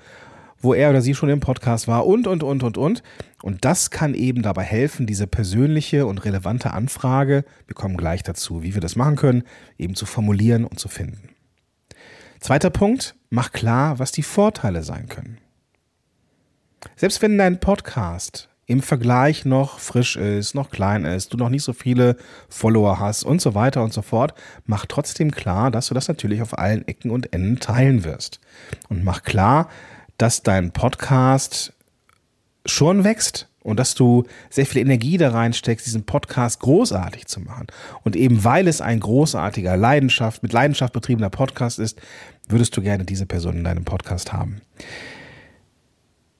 wo 0.58 0.74
er 0.74 0.90
oder 0.90 1.02
sie 1.02 1.14
schon 1.14 1.28
im 1.28 1.40
Podcast 1.40 1.88
war 1.88 2.06
und, 2.06 2.26
und, 2.26 2.42
und, 2.42 2.62
und, 2.62 2.78
und. 2.78 3.02
Und 3.42 3.64
das 3.64 3.90
kann 3.90 4.14
eben 4.14 4.42
dabei 4.42 4.62
helfen, 4.62 5.06
diese 5.06 5.26
persönliche 5.26 6.06
und 6.06 6.24
relevante 6.24 6.72
Anfrage, 6.72 7.44
wir 7.66 7.74
kommen 7.74 7.96
gleich 7.96 8.22
dazu, 8.22 8.62
wie 8.62 8.74
wir 8.74 8.80
das 8.80 8.96
machen 8.96 9.16
können, 9.16 9.44
eben 9.78 9.94
zu 9.94 10.06
formulieren 10.06 10.64
und 10.64 10.78
zu 10.78 10.88
finden. 10.88 11.30
Zweiter 12.40 12.70
Punkt, 12.70 13.14
mach 13.30 13.52
klar, 13.52 13.98
was 13.98 14.12
die 14.12 14.22
Vorteile 14.22 14.82
sein 14.82 15.08
können. 15.08 15.38
Selbst 16.94 17.20
wenn 17.22 17.38
dein 17.38 17.60
Podcast 17.60 18.48
im 18.66 18.82
Vergleich 18.82 19.44
noch 19.44 19.78
frisch 19.78 20.16
ist, 20.16 20.54
noch 20.54 20.70
klein 20.70 21.04
ist, 21.04 21.32
du 21.32 21.36
noch 21.36 21.48
nicht 21.48 21.62
so 21.62 21.72
viele 21.72 22.16
Follower 22.48 22.98
hast 22.98 23.22
und 23.22 23.40
so 23.40 23.54
weiter 23.54 23.82
und 23.82 23.92
so 23.92 24.02
fort, 24.02 24.34
mach 24.64 24.86
trotzdem 24.86 25.30
klar, 25.30 25.70
dass 25.70 25.86
du 25.86 25.94
das 25.94 26.08
natürlich 26.08 26.42
auf 26.42 26.58
allen 26.58 26.86
Ecken 26.88 27.10
und 27.12 27.32
Enden 27.32 27.60
teilen 27.60 28.02
wirst. 28.02 28.40
Und 28.88 29.04
mach 29.04 29.22
klar, 29.22 29.68
dass 30.18 30.42
dein 30.42 30.72
Podcast 30.72 31.74
schon 32.64 33.04
wächst 33.04 33.48
und 33.60 33.78
dass 33.78 33.94
du 33.94 34.24
sehr 34.50 34.66
viel 34.66 34.82
Energie 34.82 35.16
da 35.16 35.30
reinsteckst, 35.30 35.86
diesen 35.86 36.04
Podcast 36.04 36.58
großartig 36.58 37.26
zu 37.26 37.40
machen. 37.40 37.68
Und 38.02 38.16
eben 38.16 38.42
weil 38.42 38.66
es 38.66 38.80
ein 38.80 38.98
großartiger 38.98 39.76
Leidenschaft, 39.76 40.42
mit 40.42 40.52
Leidenschaft 40.52 40.92
betriebener 40.92 41.30
Podcast 41.30 41.78
ist, 41.78 42.00
würdest 42.48 42.76
du 42.76 42.82
gerne 42.82 43.04
diese 43.04 43.26
Person 43.26 43.58
in 43.58 43.64
deinem 43.64 43.84
Podcast 43.84 44.32
haben 44.32 44.60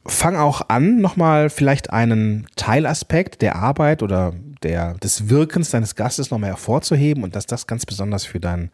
fang 0.09 0.37
auch 0.37 0.63
an, 0.69 1.01
nochmal 1.01 1.51
vielleicht 1.51 1.91
einen 1.91 2.47
Teilaspekt 2.57 3.43
der 3.43 3.57
Arbeit 3.57 4.03
oder 4.03 4.35
der, 4.63 4.95
des 4.95 5.29
Wirkens 5.29 5.71
deines 5.71 5.95
Gastes 5.95 6.31
nochmal 6.31 6.51
hervorzuheben 6.51 7.23
und 7.23 7.37
dass 7.37 7.47
das 7.47 7.67
ganz 7.67 7.87
besonders 7.87 8.25
für, 8.25 8.41
dein, 8.41 8.71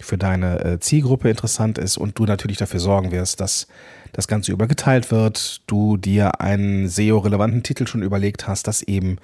für 0.00 0.18
deine 0.18 0.64
äh, 0.64 0.80
Zielgruppe 0.80 1.30
interessant 1.30 1.78
ist 1.78 1.96
und 1.96 2.18
du 2.18 2.24
natürlich 2.24 2.58
dafür 2.58 2.80
sorgen 2.80 3.12
wirst, 3.12 3.40
dass 3.40 3.66
das 4.12 4.28
Ganze 4.28 4.52
übergeteilt 4.52 5.10
wird, 5.10 5.62
du 5.66 5.96
dir 5.96 6.40
einen 6.40 6.88
SEO-relevanten 6.88 7.62
Titel 7.62 7.86
schon 7.86 8.02
überlegt 8.02 8.48
hast, 8.48 8.66
dass 8.66 8.82
eben 8.82 9.18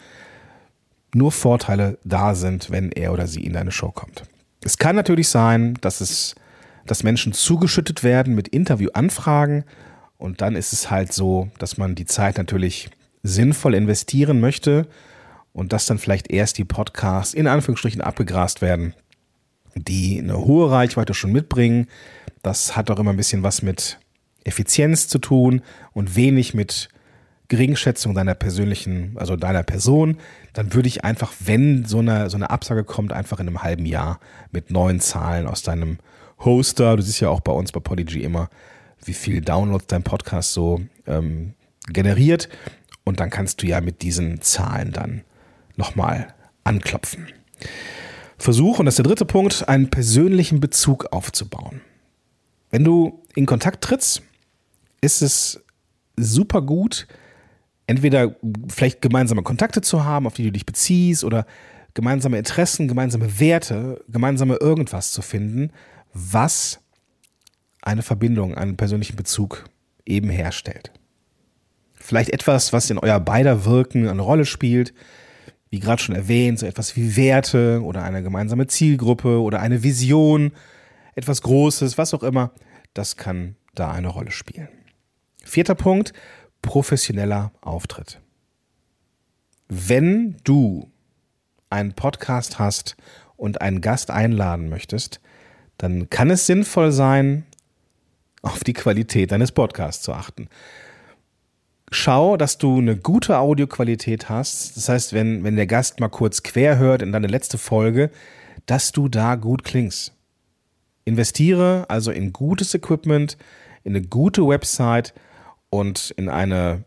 nur 1.15 1.33
Vorteile 1.33 1.99
da 2.05 2.35
sind, 2.35 2.71
wenn 2.71 2.93
er 2.93 3.13
oder 3.13 3.27
sie 3.27 3.45
in 3.45 3.53
deine 3.53 3.73
Show 3.73 3.91
kommt. 3.91 4.25
Es 4.63 4.79
kann 4.79 4.97
natürlich 4.97 5.29
sein, 5.29 5.75
dass 5.81 6.01
es, 6.01 6.35
dass 6.87 7.03
Menschen 7.03 7.33
zugeschüttet 7.33 8.05
werden 8.05 8.35
mit 8.35 8.49
Interviewanfragen 8.49 9.65
und 10.19 10.41
dann 10.41 10.57
ist 10.57 10.73
es 10.73 10.91
halt 10.91 11.13
so, 11.13 11.51
dass 11.59 11.77
man 11.77 11.95
die 11.95 12.07
Zeit 12.07 12.39
natürlich 12.39 12.91
sinnvoll 13.23 13.75
investieren 13.75 14.41
möchte 14.41 14.87
und 15.53 15.73
dass 15.73 15.87
dann 15.87 15.99
vielleicht 15.99 16.31
erst 16.31 16.59
die 16.59 16.65
Podcasts 16.65 17.35
in 17.35 17.47
Anführungsstrichen 17.47 18.01
abgegrast 18.01 18.63
werden, 18.63 18.95
die 19.75 20.19
eine 20.19 20.39
hohe 20.39 20.71
Reichweite 20.71 21.15
schon 21.15 21.33
mitbringen. 21.33 21.89
Das 22.43 22.77
hat 22.77 22.91
auch 22.91 22.99
immer 22.99 23.13
ein 23.13 23.17
bisschen 23.17 23.43
was 23.43 23.63
mit 23.63 23.99
Effizienz 24.45 25.09
zu 25.09 25.19
tun 25.19 25.63
und 25.93 26.15
wenig 26.15 26.55
mit 26.55 26.89
Geringschätzung 27.49 28.15
deiner 28.15 28.35
persönlichen, 28.35 29.13
also 29.17 29.37
deiner 29.37 29.63
Person, 29.63 30.19
dann 30.53 30.75
würde 30.75 30.89
ich 30.89 31.05
einfach, 31.05 31.33
wenn 31.39 31.85
so 31.85 31.99
eine, 31.99 32.29
so 32.29 32.37
eine 32.37 32.51
Absage 32.51 32.83
kommt, 32.83 33.13
einfach 33.13 33.39
in 33.39 33.47
einem 33.47 33.63
halben 33.63 33.87
Jahr 33.87 34.19
mit 34.51 34.71
neuen 34.71 35.01
Zahlen 35.01 35.47
aus 35.47 35.63
deinem 35.63 35.99
Hoster, 36.41 36.97
du 36.97 37.03
siehst 37.03 37.21
ja 37.21 37.29
auch 37.29 37.41
bei 37.41 37.53
uns 37.53 37.73
bei 37.73 37.81
Podigy 37.81 38.23
immer, 38.23 38.51
wie 39.05 39.15
viel 39.15 39.41
Downloads 39.41 39.87
dein 39.87 40.03
Podcast 40.03 40.53
so 40.53 40.81
ähm, 41.07 41.55
generiert. 41.89 42.49
Und 43.05 43.21
dann 43.21 43.31
kannst 43.31 43.63
du 43.63 43.67
ja 43.67 43.81
mit 43.81 44.03
diesen 44.03 44.41
Zahlen 44.41 44.93
dann 44.93 45.23
nochmal 45.77 46.35
anklopfen. 46.65 47.29
Versuch, 48.39 48.79
und 48.79 48.87
das 48.87 48.95
ist 48.95 48.99
der 48.99 49.07
dritte 49.07 49.25
Punkt, 49.25 49.69
einen 49.69 49.89
persönlichen 49.89 50.61
Bezug 50.61 51.07
aufzubauen. 51.13 51.81
Wenn 52.71 52.85
du 52.85 53.23
in 53.35 53.47
Kontakt 53.47 53.83
trittst, 53.83 54.23
ist 55.01 55.23
es 55.23 55.65
super 56.17 56.63
gut, 56.63 57.07
entweder 57.87 58.35
vielleicht 58.69 59.01
gemeinsame 59.01 59.43
Kontakte 59.43 59.81
zu 59.81 60.05
haben, 60.05 60.27
auf 60.27 60.35
die 60.35 60.45
du 60.45 60.53
dich 60.53 60.67
beziehst, 60.67 61.25
oder 61.25 61.47
gemeinsame 61.95 62.39
Interessen, 62.39 62.89
gemeinsame 62.89 63.39
Werte, 63.41 64.05
gemeinsame 64.09 64.57
irgendwas 64.57 65.13
zu 65.13 65.23
finden, 65.23 65.71
was 66.13 66.81
eine 67.87 68.03
Verbindung, 68.03 68.55
einen 68.55 68.77
persönlichen 68.77 69.17
Bezug 69.17 69.65
eben 70.05 70.29
herstellt. 70.29 70.91
Vielleicht 71.95 72.31
etwas, 72.31 72.73
was 72.73 72.91
in 72.91 72.99
euer 72.99 73.21
beider 73.21 73.65
Wirken 73.65 74.09
eine 74.09 74.23
Rolle 74.23 74.45
spielt, 74.45 74.93
wie 75.71 75.79
gerade 75.79 76.03
schon 76.03 76.15
erwähnt, 76.15 76.59
so 76.59 76.67
etwas 76.67 76.97
wie 76.97 77.17
Werte 77.17 77.81
oder 77.83 78.03
eine 78.03 78.23
gemeinsame 78.23 78.67
Zielgruppe 78.67 79.41
oder 79.41 79.61
eine 79.61 79.83
Vision, 79.83 80.53
etwas 81.15 81.43
Großes, 81.43 81.97
was 81.97 82.13
auch 82.13 82.23
immer, 82.23 82.51
das 82.93 83.17
kann 83.17 83.57
da 83.75 83.91
eine 83.93 84.09
Rolle 84.09 84.33
spielen. 84.33 84.69
Vierter 85.45 85.75
Punkt, 85.75 86.13
professioneller 86.63 87.53
Auftritt. 87.61 88.21
Wenn 89.69 90.37
du 90.43 90.91
einen 91.71 91.95
Podcast 91.95 92.59
hast 92.59 92.97
und 93.37 93.61
einen 93.61 93.81
Gast 93.81 94.11
einladen 94.11 94.69
möchtest, 94.69 95.21
dann 95.79 96.11
kann 96.11 96.31
es 96.31 96.47
sinnvoll 96.47 96.91
sein, 96.91 97.45
auf 98.47 98.65
die 98.65 98.73
Qualität 98.73 99.33
deines 99.33 99.53
Podcasts 99.53 100.03
zu 100.03 100.13
achten. 100.13 100.49
Schau, 101.91 102.37
dass 102.37 102.59
du 102.59 102.79
eine 102.79 102.97
gute 102.97 103.39
Audioqualität 103.39 104.29
hast. 104.29 104.77
Das 104.77 104.89
heißt, 104.89 105.13
wenn, 105.13 105.45
wenn 105.45 105.57
der 105.57 105.67
Gast 105.67 106.01
mal 106.01 106.09
kurz 106.09 106.43
quer 106.43 106.79
hört 106.79 107.03
in 107.03 107.13
deine 107.13 107.29
letzte 107.29 107.59
Folge, 107.59 108.11
dass 108.67 108.93
du 108.93 109.09
da 109.09 109.37
gut 109.37 109.63
klingst. 109.63 110.13
Investiere 111.05 111.87
also 111.89 112.11
in 112.11 112.33
gutes 112.33 112.75
Equipment, 112.75 113.37
in 113.85 113.95
eine 113.95 114.05
gute 114.05 114.47
Website 114.47 115.15
und 115.71 116.13
in 116.17 116.29
eine 116.29 116.85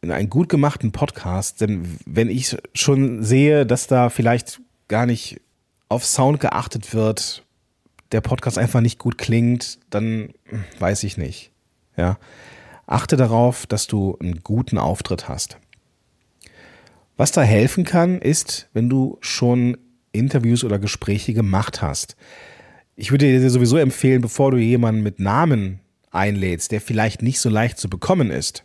in 0.00 0.12
einen 0.12 0.30
gut 0.30 0.48
gemachten 0.48 0.92
Podcast, 0.92 1.60
denn 1.60 1.98
wenn 2.06 2.30
ich 2.30 2.56
schon 2.72 3.24
sehe, 3.24 3.66
dass 3.66 3.88
da 3.88 4.10
vielleicht 4.10 4.60
gar 4.86 5.06
nicht 5.06 5.40
auf 5.88 6.04
Sound 6.04 6.38
geachtet 6.38 6.94
wird, 6.94 7.42
der 8.12 8.20
Podcast 8.20 8.58
einfach 8.58 8.80
nicht 8.80 8.98
gut 8.98 9.18
klingt, 9.18 9.78
dann 9.90 10.30
weiß 10.78 11.02
ich 11.04 11.16
nicht. 11.16 11.50
Ja. 11.96 12.18
Achte 12.86 13.16
darauf, 13.16 13.66
dass 13.66 13.86
du 13.86 14.16
einen 14.20 14.40
guten 14.42 14.78
Auftritt 14.78 15.28
hast. 15.28 15.58
Was 17.16 17.32
da 17.32 17.42
helfen 17.42 17.84
kann, 17.84 18.20
ist, 18.20 18.68
wenn 18.72 18.88
du 18.88 19.18
schon 19.20 19.76
Interviews 20.12 20.64
oder 20.64 20.78
Gespräche 20.78 21.34
gemacht 21.34 21.82
hast. 21.82 22.16
Ich 22.96 23.10
würde 23.10 23.26
dir 23.26 23.50
sowieso 23.50 23.76
empfehlen, 23.76 24.22
bevor 24.22 24.52
du 24.52 24.56
jemanden 24.56 25.02
mit 25.02 25.20
Namen 25.20 25.80
einlädst, 26.10 26.72
der 26.72 26.80
vielleicht 26.80 27.22
nicht 27.22 27.40
so 27.40 27.50
leicht 27.50 27.78
zu 27.78 27.90
bekommen 27.90 28.30
ist, 28.30 28.64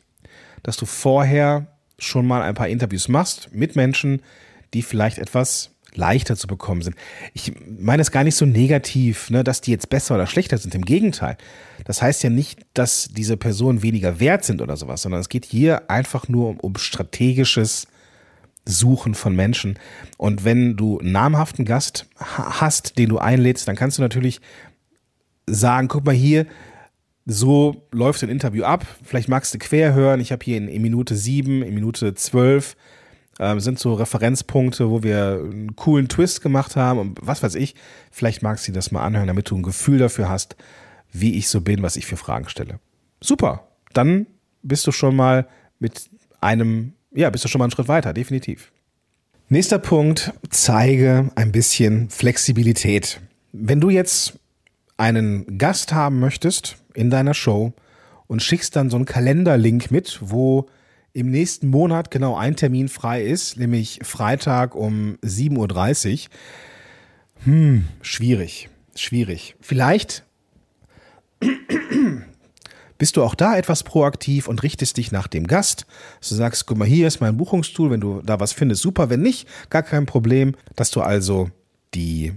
dass 0.61 0.77
du 0.77 0.85
vorher 0.85 1.67
schon 1.99 2.25
mal 2.25 2.41
ein 2.41 2.55
paar 2.55 2.69
Interviews 2.69 3.07
machst 3.07 3.53
mit 3.53 3.75
Menschen, 3.75 4.21
die 4.73 4.81
vielleicht 4.81 5.17
etwas 5.17 5.72
leichter 5.97 6.35
zu 6.35 6.47
bekommen 6.47 6.81
sind. 6.81 6.95
Ich 7.33 7.53
meine 7.79 8.01
es 8.01 8.11
gar 8.11 8.23
nicht 8.23 8.35
so 8.35 8.45
negativ, 8.45 9.29
ne, 9.29 9.43
dass 9.43 9.61
die 9.61 9.71
jetzt 9.71 9.89
besser 9.89 10.15
oder 10.15 10.27
schlechter 10.27 10.57
sind. 10.57 10.75
Im 10.75 10.85
Gegenteil. 10.85 11.37
Das 11.85 12.01
heißt 12.01 12.23
ja 12.23 12.29
nicht, 12.29 12.61
dass 12.73 13.09
diese 13.11 13.37
Personen 13.37 13.81
weniger 13.81 14.19
wert 14.19 14.43
sind 14.43 14.61
oder 14.61 14.77
sowas, 14.77 15.01
sondern 15.01 15.21
es 15.21 15.29
geht 15.29 15.45
hier 15.45 15.89
einfach 15.89 16.27
nur 16.27 16.49
um, 16.49 16.59
um 16.59 16.75
strategisches 16.77 17.87
Suchen 18.65 19.13
von 19.13 19.35
Menschen. 19.35 19.77
Und 20.17 20.45
wenn 20.45 20.77
du 20.77 20.99
einen 20.99 21.11
namhaften 21.11 21.65
Gast 21.65 22.07
hast, 22.17 22.97
den 22.97 23.09
du 23.09 23.17
einlädst, 23.17 23.67
dann 23.67 23.75
kannst 23.75 23.97
du 23.97 24.01
natürlich 24.01 24.39
sagen, 25.45 25.89
guck 25.89 26.05
mal 26.05 26.15
hier, 26.15 26.45
so 27.25 27.87
läuft 27.91 28.23
ein 28.23 28.29
Interview 28.29 28.63
ab. 28.63 28.85
Vielleicht 29.03 29.29
magst 29.29 29.53
du 29.53 29.57
quer 29.57 29.93
hören. 29.93 30.19
Ich 30.19 30.31
habe 30.31 30.43
hier 30.43 30.57
in, 30.57 30.67
in 30.67 30.81
Minute 30.81 31.15
sieben, 31.15 31.61
in 31.61 31.73
Minute 31.73 32.13
zwölf 32.15 32.75
ähm, 33.39 33.59
sind 33.59 33.79
so 33.79 33.93
Referenzpunkte, 33.93 34.89
wo 34.89 35.03
wir 35.03 35.41
einen 35.43 35.75
coolen 35.75 36.07
Twist 36.07 36.41
gemacht 36.41 36.75
haben 36.75 36.99
und 36.99 37.19
was 37.21 37.43
weiß 37.43 37.55
ich. 37.55 37.75
Vielleicht 38.11 38.43
magst 38.43 38.67
du 38.67 38.71
das 38.71 38.91
mal 38.91 39.03
anhören, 39.03 39.27
damit 39.27 39.49
du 39.49 39.57
ein 39.57 39.63
Gefühl 39.63 39.97
dafür 39.97 40.29
hast, 40.29 40.55
wie 41.11 41.35
ich 41.37 41.47
so 41.47 41.61
bin, 41.61 41.81
was 41.81 41.95
ich 41.95 42.05
für 42.05 42.17
Fragen 42.17 42.49
stelle. 42.49 42.79
Super. 43.21 43.67
Dann 43.93 44.27
bist 44.61 44.85
du 44.87 44.91
schon 44.91 45.15
mal 45.15 45.47
mit 45.79 46.09
einem, 46.41 46.93
ja, 47.11 47.29
bist 47.29 47.43
du 47.43 47.47
schon 47.47 47.59
mal 47.59 47.65
einen 47.65 47.71
Schritt 47.71 47.87
weiter, 47.87 48.13
definitiv. 48.13 48.71
Nächster 49.49 49.77
Punkt, 49.77 50.33
zeige 50.49 51.29
ein 51.35 51.51
bisschen 51.51 52.09
Flexibilität. 52.09 53.19
Wenn 53.51 53.79
du 53.79 53.89
jetzt 53.89 54.39
einen 54.97 55.57
Gast 55.57 55.93
haben 55.93 56.19
möchtest 56.19 56.77
in 56.93 57.09
deiner 57.09 57.33
Show 57.33 57.73
und 58.27 58.41
schickst 58.41 58.75
dann 58.75 58.89
so 58.89 58.95
einen 58.95 59.05
Kalenderlink 59.05 59.91
mit, 59.91 60.19
wo 60.21 60.67
im 61.13 61.29
nächsten 61.29 61.67
Monat 61.67 62.09
genau 62.11 62.35
ein 62.35 62.55
Termin 62.55 62.89
frei 62.89 63.23
ist, 63.23 63.57
nämlich 63.57 63.99
Freitag 64.01 64.75
um 64.75 65.17
7.30 65.23 66.25
Uhr. 66.25 66.29
Hm, 67.45 67.87
schwierig, 68.01 68.69
schwierig. 68.95 69.55
Vielleicht 69.61 70.25
bist 72.97 73.15
du 73.15 73.23
auch 73.23 73.35
da 73.35 73.57
etwas 73.57 73.83
proaktiv 73.83 74.47
und 74.47 74.63
richtest 74.63 74.97
dich 74.97 75.11
nach 75.11 75.27
dem 75.27 75.45
Gast. 75.45 75.85
du 76.27 76.33
sagst, 76.33 76.65
guck 76.65 76.77
mal, 76.77 76.87
hier 76.87 77.07
ist 77.07 77.21
mein 77.21 77.37
Buchungstool, 77.37 77.91
wenn 77.91 78.01
du 78.01 78.21
da 78.23 78.39
was 78.39 78.53
findest, 78.53 78.81
super, 78.81 79.11
wenn 79.11 79.21
nicht, 79.21 79.47
gar 79.69 79.83
kein 79.83 80.07
Problem, 80.07 80.55
dass 80.75 80.89
du 80.89 81.01
also 81.01 81.51
die 81.93 82.33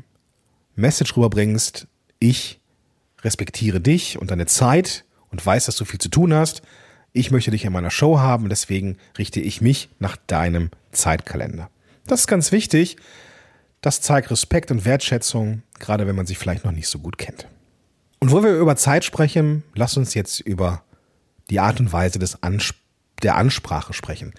Message 0.75 1.17
rüberbringst, 1.17 1.87
ich 2.19 2.61
respektiere 3.23 3.81
dich 3.81 4.19
und 4.19 4.31
deine 4.31 4.47
Zeit 4.47 5.07
und 5.31 5.45
weiß, 5.45 5.65
dass 5.65 5.77
du 5.77 5.87
viel 5.87 6.01
zu 6.01 6.11
tun 6.11 6.35
hast 6.35 6.63
ich 7.17 7.31
möchte 7.31 7.51
dich 7.51 7.65
in 7.65 7.73
meiner 7.73 7.91
Show 7.91 8.19
haben, 8.19 8.49
deswegen 8.49 8.99
richte 9.19 9.41
ich 9.41 9.61
mich 9.61 9.89
nach 9.99 10.17
deinem 10.17 10.71
Zeitkalender. 10.93 11.71
Das 12.07 12.21
ist 12.21 12.27
ganz 12.27 12.53
wichtig. 12.53 12.97
Das 13.81 14.01
zeigt 14.01 14.31
Respekt 14.31 14.71
und 14.71 14.85
Wertschätzung, 14.85 15.63
gerade 15.79 16.07
wenn 16.07 16.17
man 16.17 16.27
sich 16.27 16.39
vielleicht 16.39 16.65
noch 16.65 16.73
nicht 16.73 16.89
so 16.89 16.99
gut 16.99 17.19
kennt. 17.19 17.49
Und 18.21 18.33
wo 18.33 18.43
wir 18.43 18.53
über 18.55 18.77
Zeit 18.77 19.05
sprechen, 19.05 19.63
lass 19.75 19.97
uns 19.97 20.15
jetzt 20.15 20.41
über 20.41 20.83
die 21.51 21.61
Art 21.61 21.81
und 21.81 21.93
Weise 21.93 22.19
des 22.19 22.39
der 23.23 23.37
Ansprache 23.37 23.93
sprechen. 23.93 24.35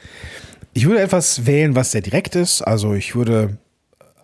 Ich 0.73 0.85
würde 0.85 1.01
etwas 1.01 1.45
wählen, 1.45 1.75
was 1.75 1.91
sehr 1.91 2.01
direkt 2.01 2.35
ist. 2.35 2.61
Also 2.61 2.93
ich 2.93 3.15
würde 3.15 3.57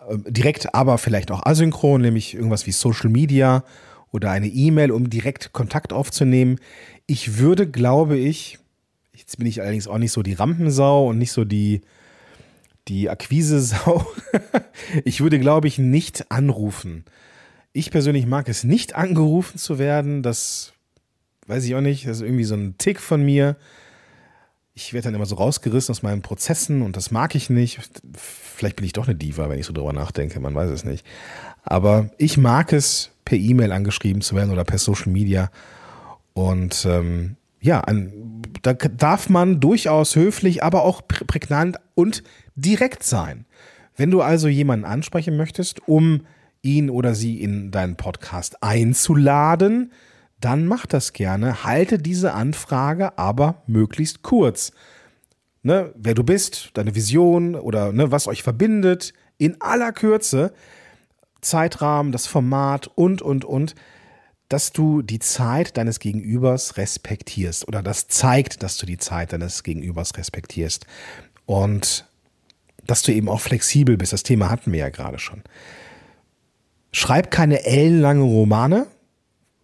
äh, 0.08 0.16
direkt, 0.30 0.74
aber 0.74 0.98
vielleicht 0.98 1.30
auch 1.30 1.44
asynchron, 1.44 2.02
nämlich 2.02 2.34
irgendwas 2.34 2.66
wie 2.66 2.72
Social 2.72 3.10
Media 3.10 3.64
oder 4.12 4.30
eine 4.30 4.46
E-Mail, 4.46 4.92
um 4.92 5.10
direkt 5.10 5.52
Kontakt 5.52 5.92
aufzunehmen. 5.92 6.60
Ich 7.06 7.38
würde, 7.38 7.70
glaube 7.70 8.16
ich, 8.16 8.58
jetzt 9.12 9.38
bin 9.38 9.46
ich 9.46 9.60
allerdings 9.60 9.86
auch 9.88 9.98
nicht 9.98 10.12
so 10.12 10.22
die 10.22 10.34
Rampensau 10.34 11.08
und 11.08 11.18
nicht 11.18 11.32
so 11.32 11.44
die, 11.44 11.82
die 12.88 13.10
Akquise-Sau. 13.10 14.06
ich 15.04 15.20
würde, 15.20 15.38
glaube 15.38 15.68
ich, 15.68 15.78
nicht 15.78 16.30
anrufen. 16.30 17.04
Ich 17.72 17.90
persönlich 17.90 18.26
mag 18.26 18.48
es 18.48 18.64
nicht 18.64 18.94
angerufen 18.94 19.58
zu 19.58 19.78
werden. 19.78 20.22
Das 20.22 20.72
weiß 21.46 21.64
ich 21.64 21.74
auch 21.74 21.80
nicht. 21.80 22.06
Das 22.06 22.18
ist 22.18 22.22
irgendwie 22.22 22.44
so 22.44 22.54
ein 22.54 22.76
Tick 22.78 23.00
von 23.00 23.22
mir. 23.24 23.56
Ich 24.74 24.92
werde 24.92 25.06
dann 25.06 25.14
immer 25.14 25.26
so 25.26 25.36
rausgerissen 25.36 25.92
aus 25.92 26.02
meinen 26.02 26.22
Prozessen 26.22 26.82
und 26.82 26.96
das 26.96 27.10
mag 27.10 27.34
ich 27.34 27.48
nicht. 27.48 27.80
Vielleicht 28.16 28.76
bin 28.76 28.86
ich 28.86 28.92
doch 28.92 29.06
eine 29.06 29.14
Diva, 29.14 29.48
wenn 29.48 29.58
ich 29.58 29.66
so 29.66 29.72
drüber 29.72 29.92
nachdenke. 29.92 30.40
Man 30.40 30.54
weiß 30.54 30.70
es 30.70 30.84
nicht. 30.84 31.06
Aber 31.62 32.10
ich 32.18 32.36
mag 32.36 32.72
es, 32.72 33.10
per 33.24 33.38
E-Mail 33.38 33.72
angeschrieben 33.72 34.20
zu 34.20 34.34
werden 34.34 34.50
oder 34.50 34.64
per 34.64 34.78
Social 34.78 35.12
Media. 35.12 35.50
Und 36.34 36.84
ähm, 36.84 37.36
ja, 37.60 37.80
an, 37.80 38.42
da 38.62 38.74
darf 38.74 39.30
man 39.30 39.60
durchaus 39.60 40.16
höflich, 40.16 40.62
aber 40.62 40.82
auch 40.82 41.00
prägnant 41.06 41.78
und 41.94 42.22
direkt 42.56 43.02
sein. 43.02 43.46
Wenn 43.96 44.10
du 44.10 44.20
also 44.20 44.48
jemanden 44.48 44.84
ansprechen 44.84 45.36
möchtest, 45.36 45.88
um 45.88 46.26
ihn 46.62 46.90
oder 46.90 47.14
sie 47.14 47.40
in 47.40 47.70
deinen 47.70 47.96
Podcast 47.96 48.62
einzuladen, 48.62 49.92
dann 50.40 50.66
mach 50.66 50.86
das 50.86 51.12
gerne. 51.12 51.64
Halte 51.64 51.98
diese 51.98 52.34
Anfrage 52.34 53.16
aber 53.16 53.62
möglichst 53.66 54.22
kurz. 54.22 54.72
Ne, 55.62 55.94
wer 55.96 56.14
du 56.14 56.24
bist, 56.24 56.70
deine 56.74 56.94
Vision 56.94 57.54
oder 57.54 57.92
ne, 57.92 58.10
was 58.10 58.26
euch 58.26 58.42
verbindet, 58.42 59.14
in 59.38 59.60
aller 59.60 59.92
Kürze, 59.92 60.52
Zeitrahmen, 61.40 62.12
das 62.12 62.26
Format 62.26 62.90
und, 62.94 63.22
und, 63.22 63.44
und, 63.44 63.74
dass 64.48 64.72
du 64.72 65.02
die 65.02 65.18
Zeit 65.18 65.76
deines 65.76 66.00
Gegenübers 66.00 66.76
respektierst 66.76 67.66
oder 67.66 67.82
das 67.82 68.08
zeigt, 68.08 68.62
dass 68.62 68.76
du 68.76 68.86
die 68.86 68.98
Zeit 68.98 69.32
deines 69.32 69.62
Gegenübers 69.62 70.16
respektierst. 70.16 70.86
Und 71.46 72.06
dass 72.86 73.02
du 73.02 73.12
eben 73.12 73.28
auch 73.28 73.40
flexibel 73.40 73.96
bist. 73.96 74.12
Das 74.12 74.22
Thema 74.22 74.50
hatten 74.50 74.72
wir 74.72 74.80
ja 74.80 74.88
gerade 74.88 75.18
schon. 75.18 75.42
Schreib 76.92 77.30
keine 77.30 77.64
ellenlange 77.64 78.22
Romane, 78.22 78.86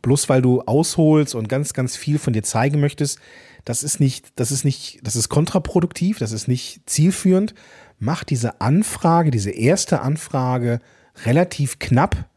bloß 0.03 0.29
weil 0.29 0.43
du 0.43 0.63
ausholst 0.63 1.35
und 1.35 1.49
ganz, 1.49 1.75
ganz 1.75 1.97
viel 1.97 2.19
von 2.19 2.33
dir 2.33 2.43
zeigen 2.43 2.81
möchtest. 2.81 3.21
Das 3.65 3.83
ist 3.83 4.01
nicht, 4.01 4.33
das 4.37 4.51
ist 4.51 4.65
nicht, 4.65 5.01
das 5.03 5.17
ist 5.17 5.29
kontraproduktiv, 5.29 6.19
das 6.19 6.33
ist 6.33 6.49
nicht 6.49 6.89
zielführend. 6.89 7.55
Mach 7.99 8.25
diese 8.25 8.61
Anfrage, 8.61 9.31
diese 9.31 9.51
erste 9.51 10.01
Anfrage 10.01 10.81
relativ 11.25 11.79
knapp. 11.79 12.29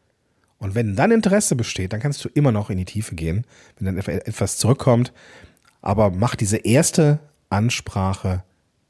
Und 0.64 0.74
wenn 0.74 0.96
dann 0.96 1.10
Interesse 1.10 1.56
besteht, 1.56 1.92
dann 1.92 2.00
kannst 2.00 2.24
du 2.24 2.30
immer 2.30 2.50
noch 2.50 2.70
in 2.70 2.78
die 2.78 2.86
Tiefe 2.86 3.14
gehen, 3.14 3.44
wenn 3.76 3.84
dann 3.84 3.98
etwas 3.98 4.56
zurückkommt. 4.56 5.12
Aber 5.82 6.08
mach 6.08 6.36
diese 6.36 6.56
erste 6.56 7.18
Ansprache 7.50 8.42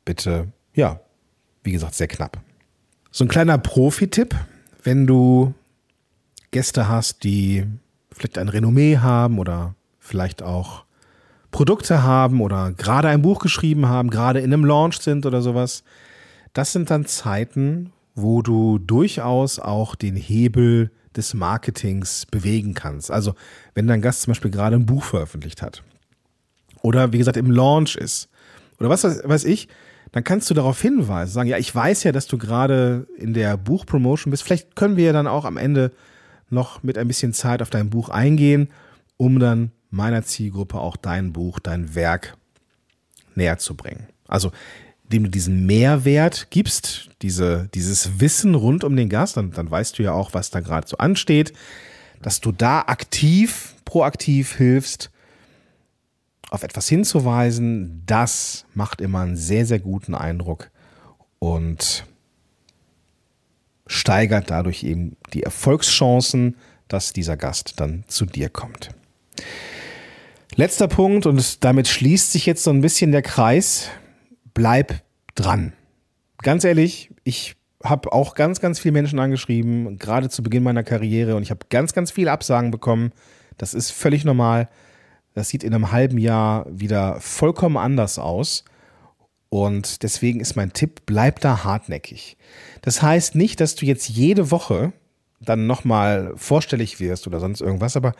bitte, 0.04 0.47
ja, 0.73 1.00
wie 1.64 1.73
gesagt, 1.73 1.97
sehr 1.97 2.07
knapp. 2.07 2.40
So 3.11 3.25
ein 3.25 3.28
kleiner 3.28 3.59
Profi-Tipp, 3.59 4.37
wenn 4.85 5.09
du 5.09 5.52
Gäste 6.52 6.88
hast, 6.88 7.25
die 7.25 7.66
vielleicht 8.12 8.38
ein 8.38 8.49
Renommee 8.49 8.99
haben 8.99 9.40
oder 9.40 9.75
vielleicht 9.99 10.45
auch 10.45 10.85
Produkte 11.50 12.04
haben 12.04 12.40
oder 12.40 12.71
gerade 12.71 13.09
ein 13.09 13.23
Buch 13.23 13.40
geschrieben 13.40 13.88
haben, 13.88 14.11
gerade 14.11 14.38
in 14.38 14.52
einem 14.52 14.64
Launch 14.64 15.00
sind 15.00 15.26
oder 15.26 15.43
sowas. 15.43 15.83
Das 16.52 16.73
sind 16.73 16.93
dann 16.93 17.07
Zeiten, 17.07 17.93
wo 18.14 18.42
du 18.42 18.78
durchaus 18.78 19.59
auch 19.59 19.94
den 19.94 20.16
Hebel 20.16 20.90
des 21.16 21.35
Marketings 21.35 22.26
bewegen 22.26 22.75
kannst. 22.75 23.11
Also 23.11 23.35
wenn 23.75 23.87
dein 23.87 24.02
Gast 24.02 24.23
zum 24.23 24.33
Beispiel 24.33 24.50
gerade 24.50 24.76
ein 24.76 24.87
Buch 24.87 25.04
veröffentlicht 25.04 25.62
hat 25.62 25.83
oder 26.83 27.12
wie 27.12 27.18
gesagt 27.18 27.37
im 27.37 27.50
Launch 27.50 27.96
ist 27.96 28.29
oder 28.79 28.90
was 28.90 29.05
weiß 29.05 29.44
ich, 29.44 29.68
dann 30.12 30.22
kannst 30.22 30.48
du 30.48 30.55
darauf 30.55 30.81
hinweisen, 30.81 31.33
sagen, 31.33 31.48
ja, 31.48 31.59
ich 31.59 31.74
weiß 31.74 32.05
ja, 32.05 32.12
dass 32.12 32.29
du 32.29 32.38
gerade 32.38 33.09
in 33.16 33.35
der 33.35 33.57
Buchpromotion 33.57 34.31
bist. 34.31 34.44
Vielleicht 34.44 34.77
können 34.77 34.96
wir 34.96 35.07
ja 35.07 35.12
dann 35.12 35.27
auch 35.27 35.44
am 35.44 35.57
Ende 35.57 35.90
noch 36.50 36.83
mit 36.85 36.98
ein 36.98 37.09
bisschen 37.09 37.33
Zeit 37.33 37.62
auf 37.62 37.70
dein 37.70 37.90
Buch 37.90 38.11
eingehen, 38.11 38.68
um 39.16 39.40
dann 39.40 39.72
meiner 39.90 40.22
Zielgruppe 40.22 40.79
auch 40.79 40.96
dein 40.96 41.33
Buch, 41.33 41.59
dein 41.59 41.96
Werk 41.96 42.37
näher 43.35 43.59
zu 43.59 43.74
bringen. 43.74 44.07
Also, 44.29 44.53
indem 45.05 45.25
du 45.25 45.31
diesen 45.31 45.67
Mehrwert 45.67 46.49
gibst, 46.51 47.11
diese, 47.23 47.69
dieses 47.75 48.21
Wissen 48.21 48.55
rund 48.55 48.85
um 48.85 48.97
den 48.97 49.09
Gast, 49.09 49.37
dann, 49.37 49.53
dann 49.53 49.71
weißt 49.71 49.99
du 49.99 50.03
ja 50.03 50.12
auch, 50.12 50.35
was 50.35 50.51
da 50.51 50.61
gerade 50.61 50.88
so 50.88 50.97
ansteht, 50.97 51.53
dass 52.23 52.40
du 52.40 52.53
da 52.53 52.81
aktiv, 52.81 53.75
proaktiv 53.85 54.57
hilfst, 54.57 55.11
auf 56.51 56.62
etwas 56.62 56.88
hinzuweisen, 56.88 58.03
das 58.07 58.64
macht 58.75 59.01
immer 59.01 59.21
einen 59.21 59.37
sehr, 59.37 59.67
sehr 59.67 59.81
guten 59.81 60.14
Eindruck 60.14 60.71
und 61.38 62.07
steigert 63.87 64.51
dadurch 64.51 64.85
eben 64.85 65.17
die 65.33 65.43
Erfolgschancen, 65.43 66.57
dass 66.88 67.12
dieser 67.12 67.37
Gast 67.37 67.75
dann 67.81 68.05
zu 68.07 68.25
dir 68.25 68.49
kommt. 68.49 68.90
Letzter 70.55 70.87
Punkt, 70.87 71.27
und 71.27 71.64
damit 71.64 71.88
schließt 71.88 72.33
sich 72.33 72.47
jetzt 72.47 72.62
so 72.62 72.71
ein 72.71 72.81
bisschen 72.81 73.11
der 73.11 73.23
Kreis. 73.23 73.88
Bleib 74.55 75.03
dran. 75.35 75.73
Ganz 76.43 76.64
ehrlich, 76.64 77.11
ich 77.25 77.57
habe 77.83 78.12
auch 78.12 78.35
ganz, 78.35 78.61
ganz 78.61 78.79
viele 78.79 78.93
Menschen 78.93 79.19
angeschrieben, 79.19 79.99
gerade 79.99 80.31
zu 80.31 80.43
Beginn 80.43 80.62
meiner 80.62 80.85
Karriere, 80.85 81.37
und 81.37 81.43
ich 81.43 81.51
habe 81.51 81.67
ganz, 81.69 81.93
ganz 81.93 82.11
viele 82.11 82.33
Absagen 82.33 82.71
bekommen. 82.71 83.12
Das 83.59 83.75
ist 83.75 83.90
völlig 83.90 84.25
normal. 84.25 84.69
Das 85.35 85.49
sieht 85.49 85.64
in 85.64 85.75
einem 85.75 85.93
halben 85.93 86.19
Jahr 86.19 86.67
wieder 86.71 87.21
vollkommen 87.21 87.77
anders 87.77 88.19
aus. 88.19 88.64
Und 89.51 90.03
deswegen 90.03 90.40
ist 90.40 90.57
mein 90.57 90.73
Tipp, 90.73 91.03
bleib 91.07 91.40
da 91.40 91.62
hartnäckig. 91.62 92.37
Das 92.83 93.03
heißt 93.03 93.35
nicht, 93.35 93.61
dass 93.61 93.75
du 93.75 93.87
jetzt 93.87 94.09
jede 94.09 94.51
Woche 94.51 94.93
dann 95.40 95.67
nochmal 95.67 96.33
vorstellig 96.37 97.01
wirst 97.01 97.27
oder 97.27 97.38
sonst 97.38 97.61
irgendwas, 97.61 97.97
aber 97.97 98.14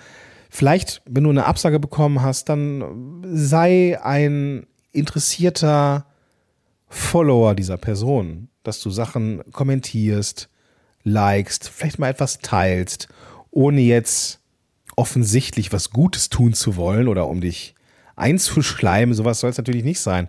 vielleicht, 0.51 1.03
wenn 1.07 1.25
du 1.25 1.31
eine 1.31 1.47
Absage 1.47 1.81
bekommen 1.81 2.23
hast, 2.23 2.49
dann 2.49 3.25
sei 3.25 3.99
ein 4.03 4.67
interessierter 4.93 6.07
Follower 6.89 7.55
dieser 7.55 7.77
Person, 7.77 8.49
dass 8.63 8.81
du 8.81 8.91
Sachen 8.91 9.43
kommentierst, 9.53 10.49
likest, 11.03 11.69
vielleicht 11.69 11.99
mal 11.99 12.09
etwas 12.09 12.39
teilst, 12.39 13.09
ohne 13.51 13.81
jetzt 13.81 14.41
offensichtlich 14.97 15.73
was 15.73 15.91
Gutes 15.91 16.29
tun 16.29 16.55
zu 16.55 16.77
wollen 16.77 17.09
oder 17.09 17.29
um 17.29 17.41
dich 17.41 17.75
einzuschleimen. 18.17 19.15
Sowas 19.15 19.41
soll 19.41 19.51
es 19.51 19.59
natürlich 19.59 19.85
nicht 19.85 20.01
sein. 20.01 20.29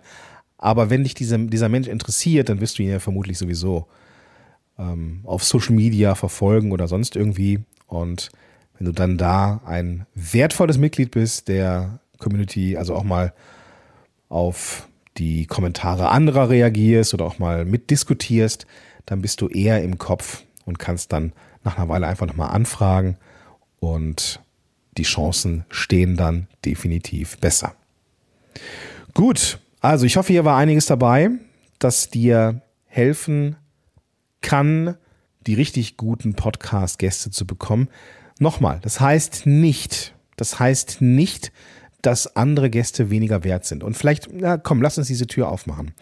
Aber 0.58 0.90
wenn 0.90 1.04
dich 1.04 1.14
dieser, 1.14 1.38
dieser 1.38 1.68
Mensch 1.68 1.88
interessiert, 1.88 2.48
dann 2.48 2.60
wirst 2.60 2.78
du 2.78 2.82
ihn 2.82 2.90
ja 2.90 2.98
vermutlich 2.98 3.38
sowieso 3.38 3.86
ähm, 4.78 5.20
auf 5.24 5.44
Social 5.44 5.74
Media 5.74 6.14
verfolgen 6.14 6.72
oder 6.72 6.88
sonst 6.88 7.16
irgendwie. 7.16 7.60
Und 7.86 8.30
wenn 8.78 8.86
du 8.86 8.92
dann 8.92 9.18
da 9.18 9.60
ein 9.64 10.06
wertvolles 10.14 10.78
Mitglied 10.78 11.10
bist 11.10 11.48
der 11.48 12.00
Community, 12.18 12.76
also 12.76 12.94
auch 12.94 13.04
mal 13.04 13.32
auf 14.28 14.88
die 15.18 15.46
Kommentare 15.46 16.10
anderer 16.10 16.50
reagierst 16.50 17.14
oder 17.14 17.24
auch 17.24 17.38
mal 17.38 17.64
mitdiskutierst, 17.64 18.66
dann 19.06 19.22
bist 19.22 19.40
du 19.40 19.48
eher 19.48 19.82
im 19.82 19.98
Kopf 19.98 20.44
und 20.64 20.78
kannst 20.78 21.12
dann 21.12 21.32
nach 21.64 21.78
einer 21.78 21.88
Weile 21.88 22.06
einfach 22.06 22.26
nochmal 22.26 22.50
anfragen 22.50 23.16
und 23.80 24.40
die 24.96 25.02
Chancen 25.02 25.64
stehen 25.68 26.16
dann 26.16 26.48
definitiv 26.64 27.38
besser. 27.38 27.74
Gut, 29.14 29.58
also 29.80 30.06
ich 30.06 30.16
hoffe, 30.16 30.32
hier 30.32 30.44
war 30.44 30.56
einiges 30.56 30.86
dabei, 30.86 31.30
das 31.78 32.10
dir 32.10 32.62
helfen 32.86 33.56
kann, 34.40 34.96
die 35.46 35.54
richtig 35.54 35.96
guten 35.96 36.34
Podcast-Gäste 36.34 37.30
zu 37.30 37.46
bekommen. 37.46 37.88
Nochmal, 38.38 38.80
das 38.82 39.00
heißt 39.00 39.46
nicht, 39.46 40.14
das 40.36 40.58
heißt 40.58 41.00
nicht, 41.00 41.52
dass 42.06 42.36
andere 42.36 42.70
Gäste 42.70 43.10
weniger 43.10 43.42
wert 43.42 43.64
sind. 43.64 43.82
Und 43.82 43.96
vielleicht, 43.96 44.28
na 44.32 44.58
komm, 44.58 44.80
lass 44.80 44.96
uns 44.96 45.08
diese 45.08 45.26
Tür 45.26 45.48
aufmachen. 45.48 45.92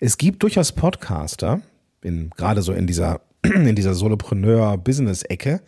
Es 0.00 0.18
gibt 0.18 0.42
durchaus 0.42 0.72
Podcaster, 0.72 1.60
in, 2.02 2.30
gerade 2.30 2.60
so 2.60 2.72
in 2.72 2.88
dieser, 2.88 3.20
in 3.42 3.76
dieser 3.76 3.94
Solopreneur-Business-Ecke, 3.94 5.60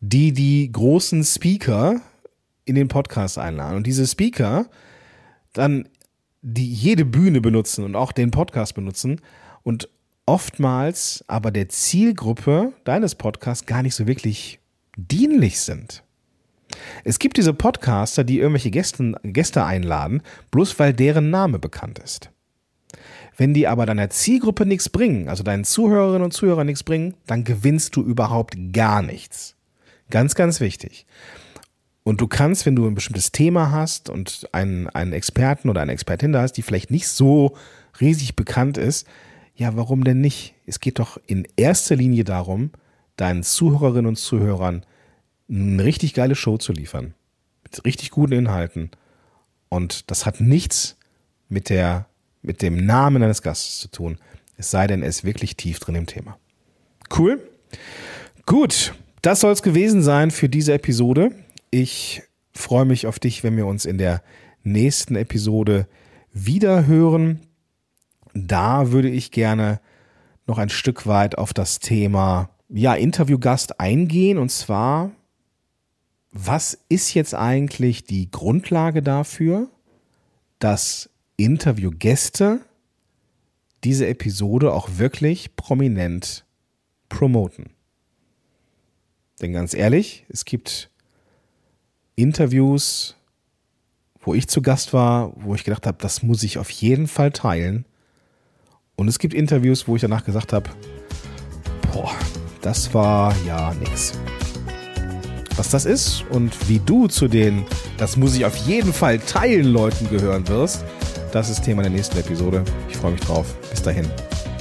die 0.00 0.32
die 0.32 0.70
großen 0.70 1.24
Speaker 1.24 2.00
in 2.64 2.76
den 2.76 2.86
Podcast 2.86 3.38
einladen. 3.38 3.76
Und 3.76 3.88
diese 3.88 4.06
Speaker 4.06 4.66
dann 5.52 5.88
die 6.40 6.72
jede 6.72 7.04
Bühne 7.04 7.40
benutzen 7.40 7.84
und 7.84 7.96
auch 7.96 8.12
den 8.12 8.30
Podcast 8.30 8.76
benutzen 8.76 9.20
und 9.64 9.88
oftmals 10.26 11.24
aber 11.26 11.50
der 11.50 11.68
Zielgruppe 11.68 12.72
deines 12.84 13.16
Podcasts 13.16 13.66
gar 13.66 13.82
nicht 13.82 13.96
so 13.96 14.06
wirklich 14.06 14.60
dienlich 14.96 15.60
sind. 15.60 16.04
Es 17.04 17.18
gibt 17.18 17.36
diese 17.36 17.54
Podcaster, 17.54 18.24
die 18.24 18.38
irgendwelche 18.38 18.70
Gäste, 18.70 19.14
Gäste 19.22 19.64
einladen, 19.64 20.22
bloß 20.50 20.78
weil 20.78 20.92
deren 20.92 21.30
Name 21.30 21.58
bekannt 21.58 21.98
ist. 21.98 22.30
Wenn 23.36 23.54
die 23.54 23.66
aber 23.66 23.86
deiner 23.86 24.10
Zielgruppe 24.10 24.66
nichts 24.66 24.88
bringen, 24.88 25.28
also 25.28 25.42
deinen 25.42 25.64
Zuhörerinnen 25.64 26.22
und 26.22 26.32
Zuhörern 26.32 26.66
nichts 26.66 26.84
bringen, 26.84 27.14
dann 27.26 27.44
gewinnst 27.44 27.96
du 27.96 28.02
überhaupt 28.02 28.56
gar 28.72 29.02
nichts. 29.02 29.56
Ganz, 30.10 30.34
ganz 30.34 30.60
wichtig. 30.60 31.06
Und 32.04 32.20
du 32.20 32.26
kannst, 32.26 32.66
wenn 32.66 32.76
du 32.76 32.86
ein 32.86 32.94
bestimmtes 32.94 33.32
Thema 33.32 33.70
hast 33.70 34.10
und 34.10 34.48
einen, 34.52 34.88
einen 34.88 35.12
Experten 35.12 35.70
oder 35.70 35.80
eine 35.80 35.92
Expertin 35.92 36.32
da 36.32 36.42
hast, 36.42 36.52
die 36.54 36.62
vielleicht 36.62 36.90
nicht 36.90 37.08
so 37.08 37.56
riesig 38.00 38.36
bekannt 38.36 38.76
ist, 38.76 39.06
ja, 39.54 39.76
warum 39.76 40.02
denn 40.02 40.20
nicht? 40.20 40.54
Es 40.66 40.80
geht 40.80 40.98
doch 40.98 41.18
in 41.26 41.46
erster 41.56 41.94
Linie 41.94 42.24
darum, 42.24 42.70
deinen 43.16 43.42
Zuhörerinnen 43.42 44.06
und 44.06 44.16
Zuhörern 44.16 44.84
eine 45.52 45.84
richtig 45.84 46.14
geile 46.14 46.34
Show 46.34 46.56
zu 46.56 46.72
liefern. 46.72 47.14
Mit 47.62 47.84
richtig 47.84 48.10
guten 48.10 48.32
Inhalten. 48.32 48.90
Und 49.68 50.10
das 50.10 50.26
hat 50.26 50.40
nichts 50.40 50.96
mit 51.48 51.68
der, 51.68 52.06
mit 52.42 52.62
dem 52.62 52.84
Namen 52.84 53.22
deines 53.22 53.42
Gastes 53.42 53.78
zu 53.78 53.88
tun. 53.88 54.18
Es 54.56 54.70
sei 54.70 54.86
denn, 54.86 55.02
er 55.02 55.08
ist 55.08 55.24
wirklich 55.24 55.56
tief 55.56 55.78
drin 55.78 55.94
im 55.94 56.06
Thema. 56.06 56.38
Cool. 57.16 57.40
Gut. 58.46 58.94
Das 59.20 59.40
soll 59.40 59.52
es 59.52 59.62
gewesen 59.62 60.02
sein 60.02 60.30
für 60.30 60.48
diese 60.48 60.72
Episode. 60.72 61.30
Ich 61.70 62.22
freue 62.52 62.84
mich 62.84 63.06
auf 63.06 63.18
dich, 63.18 63.44
wenn 63.44 63.56
wir 63.56 63.66
uns 63.66 63.84
in 63.84 63.98
der 63.98 64.22
nächsten 64.64 65.16
Episode 65.16 65.86
wieder 66.32 66.86
hören. 66.86 67.40
Da 68.34 68.90
würde 68.90 69.10
ich 69.10 69.30
gerne 69.30 69.80
noch 70.46 70.58
ein 70.58 70.70
Stück 70.70 71.06
weit 71.06 71.38
auf 71.38 71.52
das 71.52 71.78
Thema 71.78 72.50
ja, 72.68 72.94
Interviewgast 72.94 73.78
eingehen 73.78 74.38
und 74.38 74.50
zwar 74.50 75.12
was 76.32 76.78
ist 76.88 77.12
jetzt 77.12 77.34
eigentlich 77.34 78.04
die 78.04 78.30
Grundlage 78.30 79.02
dafür, 79.02 79.68
dass 80.58 81.10
Interviewgäste 81.36 82.60
diese 83.84 84.06
Episode 84.06 84.72
auch 84.72 84.88
wirklich 84.96 85.54
prominent 85.56 86.44
promoten? 87.10 87.70
Denn 89.42 89.52
ganz 89.52 89.74
ehrlich, 89.74 90.24
es 90.28 90.44
gibt 90.44 90.90
Interviews, 92.16 93.16
wo 94.20 94.34
ich 94.34 94.48
zu 94.48 94.62
Gast 94.62 94.92
war, 94.92 95.32
wo 95.36 95.54
ich 95.54 95.64
gedacht 95.64 95.86
habe, 95.86 95.98
das 96.00 96.22
muss 96.22 96.42
ich 96.42 96.58
auf 96.58 96.70
jeden 96.70 97.08
Fall 97.08 97.32
teilen. 97.32 97.84
Und 98.96 99.08
es 99.08 99.18
gibt 99.18 99.34
Interviews, 99.34 99.88
wo 99.88 99.96
ich 99.96 100.02
danach 100.02 100.24
gesagt 100.24 100.52
habe, 100.52 100.70
boah, 101.92 102.14
das 102.62 102.94
war 102.94 103.34
ja 103.44 103.74
nix. 103.74 104.12
Was 105.56 105.68
das 105.68 105.84
ist 105.84 106.24
und 106.30 106.68
wie 106.68 106.78
du 106.78 107.08
zu 107.08 107.28
den, 107.28 107.64
das 107.98 108.16
muss 108.16 108.34
ich 108.34 108.44
auf 108.44 108.56
jeden 108.56 108.92
Fall 108.92 109.18
teilen, 109.18 109.66
Leuten 109.66 110.08
gehören 110.08 110.46
wirst, 110.48 110.84
das 111.32 111.50
ist 111.50 111.62
Thema 111.62 111.82
der 111.82 111.90
nächsten 111.90 112.18
Episode. 112.18 112.64
Ich 112.88 112.96
freue 112.96 113.12
mich 113.12 113.20
drauf. 113.20 113.54
Bis 113.70 113.82
dahin, 113.82 114.06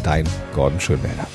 dein 0.04 0.25
Gordon 0.54 0.80
Schönwälder. 0.80 1.27